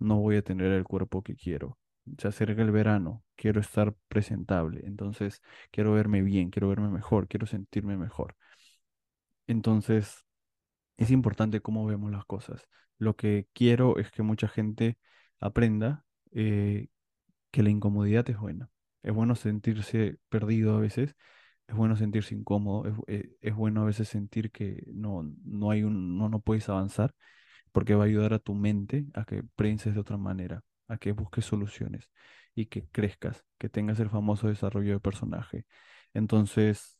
no 0.00 0.16
voy 0.18 0.34
a 0.36 0.42
tener 0.42 0.72
el 0.72 0.82
cuerpo 0.82 1.22
que 1.22 1.36
quiero. 1.36 1.78
Se 2.18 2.26
acerca 2.26 2.62
el 2.62 2.72
verano, 2.72 3.22
quiero 3.36 3.60
estar 3.60 3.94
presentable, 4.08 4.82
entonces 4.84 5.42
quiero 5.70 5.92
verme 5.92 6.22
bien, 6.22 6.50
quiero 6.50 6.68
verme 6.70 6.88
mejor, 6.88 7.28
quiero 7.28 7.46
sentirme 7.46 7.96
mejor. 7.96 8.34
Entonces, 9.46 10.24
es 10.96 11.10
importante 11.10 11.60
cómo 11.60 11.86
vemos 11.86 12.10
las 12.12 12.24
cosas. 12.24 12.68
Lo 12.98 13.16
que 13.16 13.48
quiero 13.52 13.98
es 13.98 14.10
que 14.10 14.22
mucha 14.22 14.48
gente 14.48 14.98
aprenda 15.40 16.04
eh, 16.32 16.88
que 17.50 17.62
la 17.62 17.70
incomodidad 17.70 18.28
es 18.30 18.38
buena. 18.38 18.70
Es 19.02 19.12
bueno 19.14 19.36
sentirse 19.36 20.18
perdido 20.28 20.76
a 20.76 20.80
veces, 20.80 21.14
es 21.68 21.76
bueno 21.76 21.96
sentirse 21.96 22.34
incómodo, 22.34 22.86
es, 23.06 23.24
eh, 23.24 23.36
es 23.40 23.54
bueno 23.54 23.82
a 23.82 23.84
veces 23.86 24.08
sentir 24.08 24.50
que 24.50 24.84
no, 24.92 25.22
no 25.44 25.70
hay 25.70 25.82
un, 25.84 26.18
no, 26.18 26.28
no 26.28 26.40
puedes 26.40 26.68
avanzar 26.68 27.14
porque 27.72 27.94
va 27.94 28.04
a 28.04 28.06
ayudar 28.06 28.34
a 28.34 28.38
tu 28.38 28.54
mente 28.54 29.06
a 29.14 29.24
que 29.24 29.42
pienses 29.56 29.94
de 29.94 30.00
otra 30.00 30.16
manera, 30.16 30.62
a 30.88 30.98
que 30.98 31.12
busques 31.12 31.44
soluciones 31.44 32.10
y 32.54 32.66
que 32.66 32.86
crezcas, 32.88 33.44
que 33.58 33.68
tengas 33.68 34.00
el 34.00 34.10
famoso 34.10 34.48
desarrollo 34.48 34.92
de 34.94 35.00
personaje. 35.00 35.66
Entonces, 36.14 36.98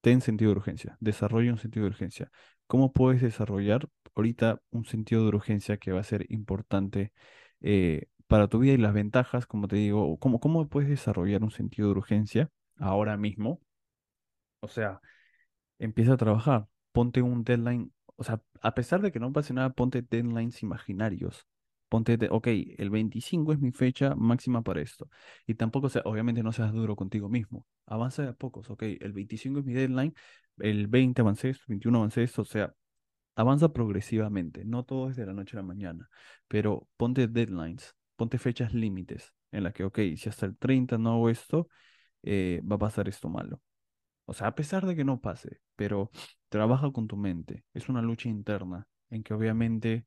ten 0.00 0.20
sentido 0.20 0.50
de 0.52 0.58
urgencia, 0.58 0.96
desarrolla 1.00 1.52
un 1.52 1.58
sentido 1.58 1.84
de 1.84 1.90
urgencia. 1.90 2.30
¿Cómo 2.66 2.92
puedes 2.92 3.20
desarrollar 3.22 3.88
ahorita 4.14 4.60
un 4.70 4.84
sentido 4.84 5.22
de 5.22 5.28
urgencia 5.28 5.76
que 5.76 5.92
va 5.92 6.00
a 6.00 6.04
ser 6.04 6.26
importante 6.30 7.12
eh, 7.60 8.06
para 8.26 8.48
tu 8.48 8.58
vida 8.58 8.74
y 8.74 8.78
las 8.78 8.94
ventajas, 8.94 9.46
como 9.46 9.68
te 9.68 9.76
digo, 9.76 10.18
cómo, 10.18 10.40
cómo 10.40 10.68
puedes 10.68 10.88
desarrollar 10.88 11.42
un 11.42 11.50
sentido 11.50 11.88
de 11.88 11.98
urgencia 11.98 12.50
ahora 12.78 13.16
mismo? 13.16 13.60
O 14.60 14.68
sea, 14.68 15.00
empieza 15.78 16.14
a 16.14 16.16
trabajar, 16.16 16.68
ponte 16.92 17.22
un 17.22 17.44
deadline, 17.44 17.92
o 18.16 18.24
sea, 18.24 18.42
a 18.62 18.74
pesar 18.74 19.02
de 19.02 19.12
que 19.12 19.20
no 19.20 19.32
pase 19.32 19.54
nada, 19.54 19.70
ponte 19.70 20.02
deadlines 20.02 20.62
imaginarios. 20.62 21.46
Ponte, 21.94 22.16
de- 22.16 22.28
ok, 22.30 22.48
el 22.78 22.90
25 22.90 23.52
es 23.52 23.60
mi 23.60 23.70
fecha 23.70 24.14
máxima 24.16 24.62
para 24.62 24.80
esto. 24.82 25.08
Y 25.46 25.54
tampoco, 25.54 25.88
sea, 25.88 26.02
obviamente 26.04 26.42
no 26.42 26.50
seas 26.52 26.72
duro 26.72 26.96
contigo 26.96 27.28
mismo. 27.28 27.66
Avanza 27.86 28.22
de 28.22 28.28
a 28.30 28.32
pocos, 28.32 28.68
ok, 28.70 28.82
el 29.00 29.12
25 29.12 29.60
es 29.60 29.64
mi 29.64 29.74
deadline, 29.74 30.12
el 30.58 30.88
20 30.88 31.22
avancé 31.22 31.50
esto, 31.50 31.64
21 31.68 31.98
avancé 31.98 32.24
esto, 32.24 32.42
o 32.42 32.44
sea, 32.44 32.74
avanza 33.36 33.72
progresivamente. 33.72 34.64
No 34.64 34.84
todo 34.84 35.10
es 35.10 35.16
de 35.16 35.26
la 35.26 35.34
noche 35.34 35.56
a 35.56 35.60
la 35.60 35.66
mañana, 35.66 36.08
pero 36.48 36.88
ponte 36.96 37.28
deadlines, 37.28 37.96
ponte 38.16 38.38
fechas 38.38 38.74
límites 38.74 39.32
en 39.52 39.64
las 39.64 39.72
que, 39.74 39.84
ok, 39.84 39.98
si 40.16 40.28
hasta 40.28 40.46
el 40.46 40.56
30 40.58 40.98
no 40.98 41.12
hago 41.14 41.30
esto, 41.30 41.68
eh, 42.22 42.62
va 42.70 42.76
a 42.76 42.78
pasar 42.80 43.08
esto 43.08 43.28
malo. 43.30 43.62
O 44.26 44.34
sea, 44.34 44.48
a 44.48 44.54
pesar 44.54 44.86
de 44.86 44.96
que 44.96 45.04
no 45.04 45.20
pase, 45.20 45.60
pero 45.76 46.10
trabaja 46.48 46.90
con 46.92 47.06
tu 47.08 47.16
mente. 47.16 47.64
Es 47.74 47.88
una 47.88 48.02
lucha 48.02 48.28
interna 48.28 48.88
en 49.10 49.22
que 49.22 49.34
obviamente 49.34 50.06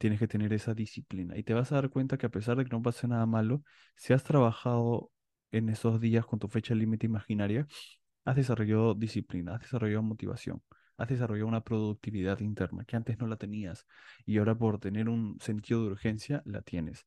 tienes 0.00 0.18
que 0.18 0.26
tener 0.28 0.52
esa 0.54 0.74
disciplina. 0.74 1.36
Y 1.38 1.42
te 1.44 1.54
vas 1.54 1.72
a 1.72 1.76
dar 1.76 1.90
cuenta 1.90 2.16
que 2.18 2.26
a 2.26 2.30
pesar 2.30 2.56
de 2.56 2.64
que 2.64 2.70
no 2.70 2.82
pase 2.82 3.06
nada 3.06 3.26
malo, 3.26 3.62
si 3.96 4.14
has 4.14 4.24
trabajado 4.24 5.12
en 5.52 5.68
esos 5.68 6.00
días 6.00 6.24
con 6.26 6.38
tu 6.38 6.48
fecha 6.48 6.74
límite 6.74 7.06
imaginaria, 7.06 7.66
has 8.24 8.36
desarrollado 8.36 8.94
disciplina, 8.94 9.54
has 9.56 9.60
desarrollado 9.60 10.02
motivación, 10.02 10.62
has 10.96 11.08
desarrollado 11.08 11.48
una 11.48 11.62
productividad 11.62 12.40
interna 12.40 12.84
que 12.86 12.96
antes 12.96 13.18
no 13.18 13.26
la 13.26 13.36
tenías 13.36 13.86
y 14.24 14.38
ahora 14.38 14.54
por 14.56 14.78
tener 14.80 15.08
un 15.08 15.38
sentido 15.40 15.82
de 15.82 15.88
urgencia 15.88 16.42
la 16.46 16.62
tienes. 16.62 17.06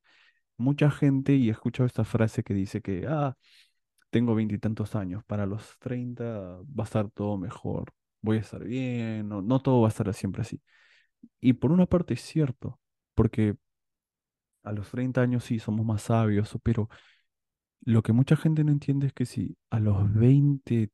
Mucha 0.58 0.92
gente, 0.92 1.34
y 1.36 1.50
he 1.50 1.52
escuchado 1.52 1.88
esta 1.88 2.04
frase 2.06 2.44
que 2.44 2.54
dice 2.54 2.82
que, 2.82 3.06
ah, 3.08 3.36
tengo 4.12 4.36
veintitantos 4.36 4.96
años, 4.96 5.24
para 5.26 5.46
los 5.48 5.78
30 5.80 6.26
va 6.26 6.84
a 6.84 6.86
estar 6.86 7.10
todo 7.12 7.38
mejor, 7.38 7.92
voy 8.22 8.38
a 8.38 8.42
estar 8.42 8.64
bien, 8.64 9.30
no 9.30 9.62
todo 9.62 9.82
va 9.82 9.88
a 9.88 9.90
estar 9.90 10.14
siempre 10.14 10.44
así. 10.44 10.62
Y 11.42 11.54
por 11.54 11.72
una 11.72 11.86
parte 11.88 12.14
es 12.16 12.22
cierto, 12.22 12.80
porque 13.16 13.56
a 14.64 14.72
los 14.72 14.90
30 14.90 15.22
años 15.22 15.44
sí 15.44 15.60
somos 15.60 15.86
más 15.86 16.04
sabios, 16.04 16.58
pero 16.64 16.90
lo 17.82 18.02
que 18.04 18.14
mucha 18.14 18.36
gente 18.38 18.64
no 18.64 18.72
entiende 18.72 19.08
es 19.08 19.14
que 19.14 19.26
si 19.26 19.58
a 19.70 19.80
los 19.80 20.14
20 20.14 20.92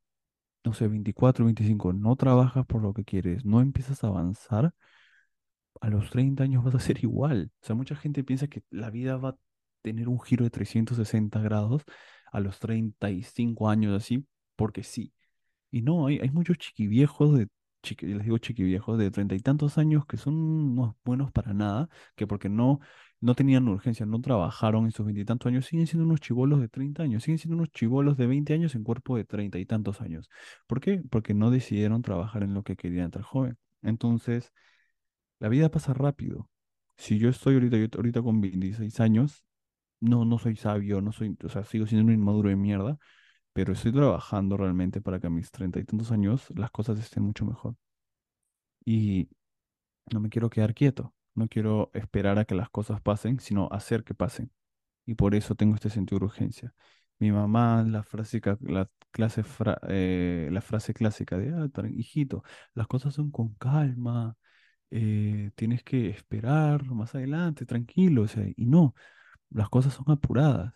no 0.65 0.73
sé, 0.73 0.87
24 0.87 1.45
25 1.45 1.93
no 1.93 2.15
trabajas 2.15 2.65
por 2.65 2.81
lo 2.81 2.93
que 2.93 3.05
quieres, 3.05 3.45
no 3.45 3.61
empiezas 3.61 4.03
a 4.03 4.07
avanzar, 4.07 4.73
a 5.81 5.89
los 5.89 6.09
30 6.09 6.43
años 6.43 6.63
vas 6.63 6.75
a 6.75 6.79
ser 6.79 7.03
igual. 7.03 7.51
O 7.61 7.65
sea, 7.65 7.75
mucha 7.75 7.95
gente 7.95 8.23
piensa 8.23 8.47
que 8.47 8.63
la 8.69 8.89
vida 8.89 9.17
va 9.17 9.29
a 9.29 9.37
tener 9.81 10.09
un 10.09 10.19
giro 10.19 10.43
de 10.43 10.49
360 10.51 11.39
grados 11.41 11.83
a 12.31 12.39
los 12.39 12.59
35 12.59 13.69
años 13.69 13.95
así, 13.95 14.25
porque 14.55 14.83
sí. 14.83 15.13
Y 15.71 15.81
no, 15.81 16.07
hay, 16.07 16.19
hay 16.19 16.31
muchos 16.31 16.57
chiquiviejos 16.57 17.37
de, 17.37 17.47
chiqui- 17.83 18.07
les 18.07 18.23
digo 18.23 18.37
chiquiviejos, 18.37 18.97
de 18.97 19.11
treinta 19.11 19.35
y 19.35 19.39
tantos 19.39 19.77
años 19.77 20.05
que 20.05 20.17
son 20.17 20.35
unos 20.35 20.95
buenos 21.03 21.31
para 21.31 21.53
nada, 21.53 21.89
que 22.15 22.27
porque 22.27 22.49
no, 22.49 22.79
no 23.21 23.35
tenían 23.35 23.67
urgencia, 23.67 24.05
no 24.05 24.21
trabajaron 24.21 24.85
en 24.85 24.91
sus 24.91 25.05
veintitantos 25.05 25.47
años, 25.47 25.65
siguen 25.65 25.87
siendo 25.87 26.05
unos 26.05 26.19
chibolos 26.21 26.59
de 26.61 26.69
30 26.69 27.03
años, 27.03 27.23
siguen 27.23 27.37
siendo 27.39 27.55
unos 27.57 27.71
chibolos 27.71 28.17
de 28.17 28.27
20 28.27 28.53
años 28.53 28.75
en 28.75 28.83
cuerpo 28.83 29.17
de 29.17 29.25
treinta 29.25 29.59
y 29.59 29.65
tantos 29.65 30.01
años. 30.01 30.29
¿Por 30.67 30.79
qué? 30.81 31.01
Porque 31.09 31.33
no 31.33 31.51
decidieron 31.51 32.01
trabajar 32.01 32.43
en 32.43 32.53
lo 32.53 32.63
que 32.63 32.75
querían 32.75 33.11
tan 33.11 33.23
joven. 33.23 33.57
Entonces, 33.81 34.51
la 35.39 35.49
vida 35.49 35.69
pasa 35.69 35.93
rápido. 35.93 36.49
Si 36.97 37.17
yo 37.19 37.29
estoy 37.29 37.55
ahorita, 37.55 37.77
yo 37.77 37.87
ahorita 37.95 38.21
con 38.21 38.41
26 38.41 38.99
años, 38.99 39.43
no, 40.01 40.25
no 40.25 40.39
soy 40.39 40.55
sabio, 40.57 41.01
no 41.01 41.11
soy, 41.13 41.37
o 41.43 41.49
sea, 41.49 41.65
sigo 41.65 41.87
siendo 41.87 42.07
un 42.07 42.13
inmaduro 42.19 42.49
de 42.49 42.55
mierda 42.57 42.99
pero 43.53 43.73
estoy 43.73 43.91
trabajando 43.93 44.57
realmente 44.57 45.01
para 45.01 45.19
que 45.19 45.27
a 45.27 45.29
mis 45.29 45.51
treinta 45.51 45.79
y 45.79 45.85
tantos 45.85 46.11
años 46.11 46.47
las 46.55 46.71
cosas 46.71 46.99
estén 46.99 47.23
mucho 47.23 47.45
mejor. 47.45 47.75
Y 48.85 49.29
no 50.13 50.19
me 50.21 50.29
quiero 50.29 50.49
quedar 50.49 50.75
quieto, 50.75 51.15
no 51.35 51.47
quiero 51.49 51.91
esperar 51.93 52.39
a 52.39 52.45
que 52.45 52.55
las 52.55 52.69
cosas 52.69 53.01
pasen, 53.01 53.39
sino 53.39 53.69
hacer 53.71 54.03
que 54.03 54.13
pasen. 54.15 54.51
Y 55.05 55.15
por 55.15 55.35
eso 55.35 55.55
tengo 55.55 55.75
este 55.75 55.89
sentido 55.91 56.19
de 56.19 56.25
urgencia. 56.27 56.73
Mi 57.19 57.31
mamá, 57.31 57.83
la 57.83 58.03
frase, 58.03 58.41
la 58.61 58.89
clase 59.11 59.43
fra- 59.43 59.79
eh, 59.89 60.49
clásica 60.95 61.37
de, 61.37 61.49
ah, 61.53 61.69
hijito, 61.91 62.43
las 62.75 62.87
cosas 62.87 63.13
son 63.15 63.31
con 63.31 63.55
calma, 63.55 64.37
eh, 64.91 65.51
tienes 65.55 65.83
que 65.83 66.09
esperar 66.09 66.83
más 66.85 67.15
adelante, 67.15 67.65
tranquilo, 67.67 68.23
o 68.23 68.27
sea, 68.29 68.45
y 68.55 68.67
no, 68.67 68.95
las 69.51 69.69
cosas 69.69 69.93
son 69.95 70.05
apuradas. 70.11 70.73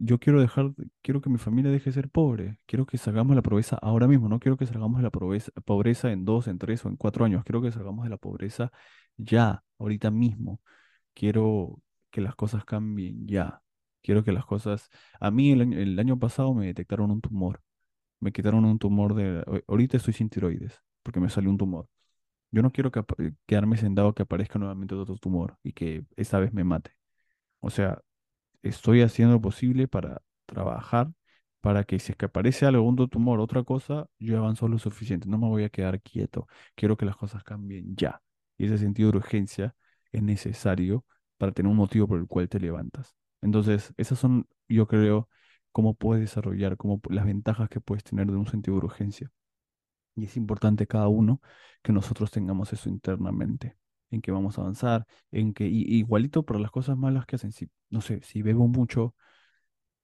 Yo 0.00 0.18
quiero 0.20 0.40
dejar, 0.40 0.70
quiero 1.02 1.20
que 1.20 1.28
mi 1.30 1.38
familia 1.38 1.72
deje 1.72 1.86
de 1.90 1.94
ser 1.94 2.08
pobre. 2.08 2.60
Quiero 2.66 2.86
que 2.86 2.98
salgamos 2.98 3.30
de 3.30 3.36
la 3.36 3.42
pobreza 3.42 3.76
ahora 3.82 4.06
mismo. 4.06 4.28
No 4.28 4.38
quiero 4.38 4.56
que 4.56 4.66
salgamos 4.66 4.98
de 4.98 5.02
la 5.02 5.10
pobreza, 5.10 5.50
pobreza 5.64 6.12
en 6.12 6.24
dos, 6.24 6.46
en 6.46 6.58
tres 6.58 6.84
o 6.84 6.88
en 6.88 6.96
cuatro 6.96 7.24
años. 7.24 7.42
Quiero 7.44 7.60
que 7.62 7.72
salgamos 7.72 8.04
de 8.04 8.10
la 8.10 8.16
pobreza 8.16 8.70
ya, 9.16 9.64
ahorita 9.78 10.10
mismo. 10.12 10.60
Quiero 11.14 11.80
que 12.10 12.20
las 12.20 12.34
cosas 12.36 12.64
cambien 12.66 13.26
ya. 13.28 13.62
Quiero 14.02 14.24
que 14.24 14.32
las 14.32 14.46
cosas... 14.46 14.90
A 15.20 15.30
mí 15.30 15.52
el 15.52 15.62
año, 15.62 15.78
el 15.78 15.98
año 15.98 16.18
pasado 16.18 16.54
me 16.54 16.66
detectaron 16.66 17.10
un 17.12 17.20
tumor. 17.22 17.62
Me 18.20 18.32
quitaron 18.32 18.64
un 18.66 18.78
tumor 18.78 19.14
de... 19.14 19.42
ahor- 19.46 19.64
Ahorita 19.68 19.96
estoy 19.98 20.14
sin 20.14 20.30
tiroides 20.30 20.82
porque 21.02 21.20
me 21.20 21.30
salió 21.30 21.50
un 21.50 21.58
tumor. 21.58 21.88
Yo 22.52 22.62
no 22.62 22.70
quiero 22.72 22.90
que 22.92 23.00
apa- 23.00 23.16
quedarme 23.46 23.76
sentado 23.78 24.14
que 24.14 24.22
aparezca 24.24 24.58
nuevamente 24.58 24.94
otro 24.96 25.16
tumor 25.16 25.58
y 25.62 25.72
que 25.74 26.04
esta 26.16 26.38
vez 26.40 26.52
me 26.54 26.64
mate. 26.64 26.92
O 27.60 27.70
sea, 27.70 28.00
estoy 28.62 29.02
haciendo 29.02 29.34
lo 29.34 29.40
posible 29.40 29.88
para 29.88 30.22
trabajar 30.46 31.10
para 31.60 31.84
que 31.84 31.98
si 31.98 32.12
es 32.12 32.16
que 32.16 32.26
aparece 32.26 32.66
algo, 32.66 32.82
un 32.82 32.96
tumor, 33.08 33.40
otra 33.40 33.62
cosa, 33.64 34.08
yo 34.18 34.38
avanzo 34.38 34.68
lo 34.68 34.78
suficiente, 34.78 35.28
no 35.28 35.38
me 35.38 35.48
voy 35.48 35.64
a 35.64 35.68
quedar 35.70 36.00
quieto, 36.00 36.46
quiero 36.74 36.96
que 36.96 37.06
las 37.06 37.16
cosas 37.16 37.42
cambien 37.44 37.96
ya. 37.96 38.22
Y 38.56 38.66
ese 38.66 38.78
sentido 38.78 39.10
de 39.10 39.18
urgencia 39.18 39.74
es 40.12 40.22
necesario 40.22 41.04
para 41.36 41.52
tener 41.52 41.70
un 41.70 41.76
motivo 41.76 42.06
por 42.08 42.18
el 42.20 42.26
cual 42.26 42.48
te 42.48 42.60
levantas. 42.60 43.14
Entonces, 43.42 43.92
esas 43.96 44.18
son, 44.18 44.46
yo 44.68 44.86
creo, 44.86 45.28
cómo 45.72 45.94
puedes 45.94 46.22
desarrollar, 46.22 46.76
cómo, 46.76 47.00
las 47.10 47.24
ventajas 47.26 47.68
que 47.68 47.80
puedes 47.80 48.04
tener 48.04 48.26
de 48.26 48.36
un 48.36 48.46
sentido 48.46 48.78
de 48.78 48.86
urgencia. 48.86 49.30
Y 50.16 50.24
es 50.26 50.36
importante 50.36 50.86
cada 50.86 51.08
uno 51.08 51.40
que 51.82 51.92
nosotros 51.92 52.30
tengamos 52.30 52.72
eso 52.72 52.88
internamente. 52.88 53.76
En 54.10 54.20
que 54.22 54.30
vamos 54.32 54.58
a 54.58 54.62
avanzar, 54.62 55.06
en 55.32 55.52
que 55.54 55.66
y- 55.68 55.82
igualito 55.98 56.44
por 56.44 56.60
las 56.60 56.70
cosas 56.70 56.96
malas 56.96 57.26
que 57.26 57.36
hacen. 57.36 57.52
Si, 57.52 57.68
no 57.90 58.00
sé, 58.00 58.20
si 58.22 58.42
bebo 58.42 58.68
mucho, 58.68 59.14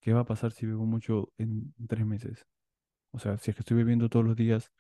¿qué 0.00 0.12
va 0.14 0.20
a 0.22 0.26
pasar 0.26 0.52
si 0.52 0.66
bebo 0.66 0.86
mucho 0.86 1.32
en 1.38 1.74
tres 1.88 2.06
meses? 2.06 2.46
O 3.12 3.18
sea, 3.20 3.38
si 3.38 3.50
es 3.52 3.56
que 3.56 3.62
estoy 3.62 3.78
bebiendo 3.78 4.08
todos 4.10 4.26
los 4.26 4.36
días, 4.36 4.72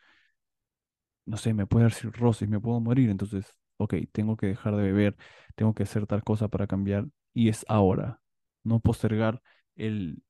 no 1.26 1.36
sé, 1.36 1.54
me 1.54 1.66
puede 1.66 1.84
dar 1.84 1.92
cirrosis, 1.92 2.48
me 2.48 2.60
puedo 2.60 2.80
morir. 2.80 3.10
Entonces, 3.10 3.46
ok, 3.76 3.94
tengo 4.12 4.36
que 4.36 4.46
dejar 4.48 4.76
de 4.76 4.82
beber, 4.82 5.16
tengo 5.54 5.74
que 5.74 5.84
hacer 5.84 6.06
tal 6.06 6.22
cosa 6.24 6.48
para 6.48 6.66
cambiar 6.66 7.06
y 7.32 7.48
es 7.48 7.64
ahora. 7.68 8.20
No 8.62 8.80
postergar 8.80 9.42
el, 9.76 10.22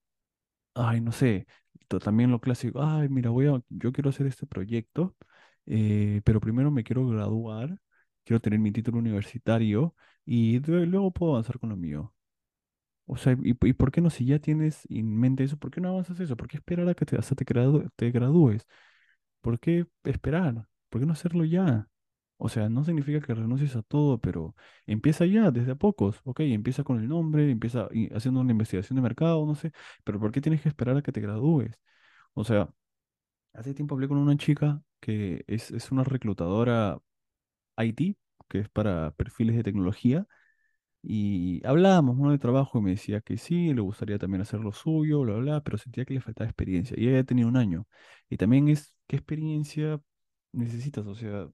ay, 0.74 1.00
no 1.00 1.12
sé, 1.12 1.46
también 2.04 2.30
lo 2.32 2.40
clásico, 2.40 2.82
ay, 2.82 3.08
mira, 3.10 3.30
voy 3.30 3.46
a, 3.48 3.62
yo 3.70 3.92
quiero 3.92 4.10
hacer 4.10 4.26
este 4.28 4.46
proyecto, 4.46 5.16
eh, 5.66 6.22
pero 6.24 6.40
primero 6.40 6.70
me 6.72 6.84
quiero 6.84 7.08
graduar, 7.08 7.78
quiero 8.24 8.40
tener 8.40 8.58
mi 8.58 8.72
título 8.72 8.98
universitario 8.98 9.94
y 10.26 10.60
luego 10.60 11.12
puedo 11.12 11.32
avanzar 11.32 11.58
con 11.58 11.70
lo 11.70 11.76
mío. 11.76 12.14
O 13.06 13.16
sea, 13.18 13.36
¿y, 13.42 13.54
por 13.74 13.92
qué 13.92 14.00
no, 14.00 14.08
si 14.10 14.24
ya 14.26 14.38
tienes 14.38 14.86
en 14.88 15.16
mente 15.18 15.44
eso, 15.44 15.58
por 15.58 15.70
qué 15.70 15.80
no 15.80 15.90
avanzas 15.90 16.20
eso? 16.20 16.36
¿Por 16.36 16.48
qué 16.48 16.56
esperar 16.56 16.88
a 16.88 16.94
que 16.94 17.04
te, 17.06 17.16
hasta 17.18 17.34
te, 17.34 17.44
gradu- 17.44 17.90
te 17.96 18.10
gradúes? 18.10 18.66
¿Por 19.40 19.60
qué 19.60 19.86
esperar? 20.04 20.68
¿Por 20.90 21.00
qué 21.00 21.06
no 21.06 21.12
hacerlo 21.14 21.44
ya? 21.44 21.88
O 22.38 22.48
sea, 22.48 22.68
no 22.70 22.84
significa 22.84 23.20
que 23.26 23.34
renuncies 23.34 23.76
a 23.76 23.82
todo, 23.82 24.18
pero 24.20 24.54
empieza 24.86 25.26
ya, 25.26 25.50
desde 25.50 25.72
a 25.72 25.74
pocos. 25.76 26.20
Ok, 26.24 26.40
empieza 26.40 26.84
con 26.84 26.98
el 27.00 27.08
nombre, 27.08 27.50
empieza 27.50 27.88
haciendo 28.14 28.40
una 28.40 28.52
investigación 28.52 28.96
de 28.96 29.02
mercado, 29.02 29.46
no 29.46 29.54
sé, 29.54 29.72
pero 30.04 30.20
¿por 30.20 30.32
qué 30.32 30.40
tienes 30.40 30.62
que 30.62 30.68
esperar 30.70 30.96
a 30.96 31.02
que 31.02 31.12
te 31.12 31.20
gradúes? 31.20 31.78
O 32.34 32.44
sea, 32.44 32.70
hace 33.54 33.74
tiempo 33.74 33.94
hablé 33.94 34.08
con 34.08 34.18
una 34.18 34.36
chica 34.36 34.82
que 35.00 35.44
es, 35.48 35.70
es 35.70 35.92
una 35.92 36.04
reclutadora 36.04 36.98
IT, 37.78 38.16
que 38.48 38.60
es 38.60 38.68
para 38.68 39.12
perfiles 39.12 39.56
de 39.56 39.62
tecnología, 39.62 40.26
y 41.02 41.60
hablábamos, 41.66 42.16
¿no? 42.16 42.30
de 42.30 42.38
trabajo 42.38 42.78
y 42.78 42.82
me 42.82 42.90
decía 42.92 43.20
que 43.20 43.36
sí, 43.36 43.74
le 43.74 43.80
gustaría 43.82 44.18
también 44.18 44.40
hacer 44.42 44.60
lo 44.60 44.72
suyo, 44.72 45.20
bla, 45.20 45.36
bla, 45.36 45.60
pero 45.62 45.76
sentía 45.78 46.04
que 46.04 46.14
le 46.14 46.20
faltaba 46.20 46.48
experiencia. 46.48 46.96
Y 46.98 47.08
ella 47.08 47.18
ya 47.18 47.24
tenía 47.24 47.46
un 47.46 47.56
año. 47.58 47.86
Y 48.30 48.36
también 48.38 48.68
es, 48.68 48.96
¿qué 49.06 49.16
experiencia 49.16 50.00
necesitas? 50.52 51.06
O 51.06 51.14
sea, 51.14 51.48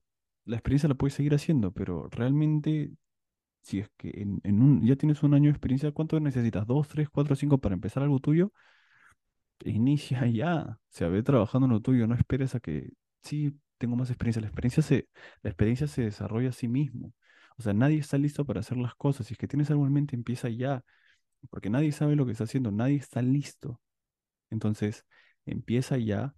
la 0.45 0.55
experiencia 0.55 0.87
la 0.89 0.95
puedes 0.95 1.15
seguir 1.15 1.33
haciendo, 1.35 1.71
pero 1.73 2.07
realmente, 2.11 2.91
si 3.63 3.79
es 3.79 3.89
que 3.97 4.11
en, 4.21 4.41
en 4.43 4.61
un, 4.61 4.85
ya 4.85 4.95
tienes 4.97 5.23
un 5.23 5.33
año 5.35 5.45
de 5.45 5.51
experiencia, 5.51 5.91
¿cuánto 5.91 6.19
necesitas? 6.19 6.67
¿Dos, 6.67 6.87
tres, 6.89 7.09
cuatro, 7.09 7.35
cinco 7.35 7.59
para 7.59 7.75
empezar 7.75 8.03
algo 8.03 8.19
tuyo? 8.19 8.53
Inicia 9.65 10.25
ya. 10.27 10.63
O 10.63 10.77
sea, 10.89 11.07
ve 11.09 11.21
trabajando 11.23 11.67
en 11.67 11.73
lo 11.73 11.81
tuyo, 11.81 12.07
no 12.07 12.15
esperes 12.15 12.55
a 12.55 12.59
que, 12.59 12.89
sí, 13.23 13.53
tengo 13.81 13.97
más 13.97 14.09
experiencia. 14.11 14.41
La 14.41 14.47
experiencia 14.49 14.83
se, 14.83 15.09
la 15.43 15.51
experiencia 15.51 15.87
se 15.87 16.03
desarrolla 16.03 16.49
a 16.49 16.53
sí 16.53 16.69
mismo. 16.69 17.13
O 17.57 17.63
sea, 17.63 17.73
nadie 17.73 17.99
está 17.99 18.17
listo 18.17 18.45
para 18.45 18.61
hacer 18.61 18.77
las 18.77 18.95
cosas. 18.95 19.27
Si 19.27 19.33
es 19.35 19.39
que 19.39 19.47
tienes 19.49 19.71
algo 19.71 19.85
en 19.87 19.93
mente, 19.93 20.15
empieza 20.15 20.49
ya 20.49 20.83
porque 21.49 21.69
nadie 21.69 21.91
sabe 21.91 22.15
lo 22.15 22.25
que 22.25 22.33
está 22.33 22.45
haciendo, 22.45 22.71
nadie 22.71 22.97
está 22.97 23.21
listo. 23.21 23.81
Entonces, 24.49 25.05
empieza 25.45 25.97
ya, 25.97 26.35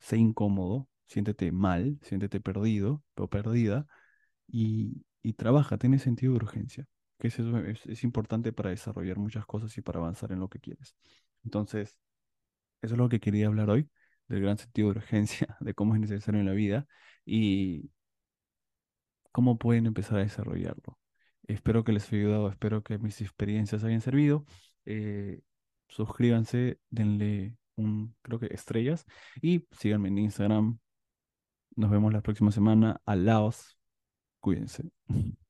sé 0.00 0.16
incómodo, 0.18 0.88
siéntete 1.06 1.52
mal, 1.52 1.98
siéntete 2.02 2.40
perdido 2.40 3.02
o 3.16 3.28
perdida 3.28 3.86
y, 4.48 5.04
y 5.22 5.34
trabaja, 5.34 5.78
tiene 5.78 5.98
sentido 5.98 6.32
de 6.34 6.38
urgencia, 6.38 6.86
que 7.18 7.28
es, 7.28 7.38
eso 7.38 7.58
es, 7.60 7.86
es 7.86 8.04
importante 8.04 8.52
para 8.52 8.70
desarrollar 8.70 9.18
muchas 9.18 9.46
cosas 9.46 9.76
y 9.78 9.82
para 9.82 10.00
avanzar 10.00 10.32
en 10.32 10.40
lo 10.40 10.48
que 10.48 10.60
quieres. 10.60 10.96
Entonces, 11.44 11.98
eso 12.82 12.94
es 12.94 12.98
lo 12.98 13.08
que 13.08 13.20
quería 13.20 13.46
hablar 13.48 13.70
hoy, 13.70 13.88
del 14.34 14.44
gran 14.44 14.58
sentido 14.58 14.92
de 14.92 14.98
urgencia, 14.98 15.56
de 15.60 15.74
cómo 15.74 15.94
es 15.94 16.00
necesario 16.00 16.40
en 16.40 16.46
la 16.46 16.52
vida 16.52 16.86
y 17.24 17.90
cómo 19.32 19.58
pueden 19.58 19.86
empezar 19.86 20.18
a 20.18 20.22
desarrollarlo. 20.22 20.98
Espero 21.44 21.84
que 21.84 21.92
les 21.92 22.06
haya 22.08 22.22
ayudado, 22.22 22.48
espero 22.50 22.82
que 22.82 22.98
mis 22.98 23.20
experiencias 23.20 23.84
hayan 23.84 24.00
servido. 24.00 24.44
Eh, 24.84 25.40
suscríbanse, 25.88 26.78
denle 26.90 27.56
un, 27.76 28.14
creo 28.22 28.38
que 28.38 28.46
estrellas 28.46 29.06
y 29.40 29.66
síganme 29.72 30.08
en 30.08 30.18
Instagram. 30.18 30.78
Nos 31.76 31.90
vemos 31.90 32.12
la 32.12 32.22
próxima 32.22 32.52
semana. 32.52 33.00
Alaos, 33.06 33.78
cuídense. 34.40 34.90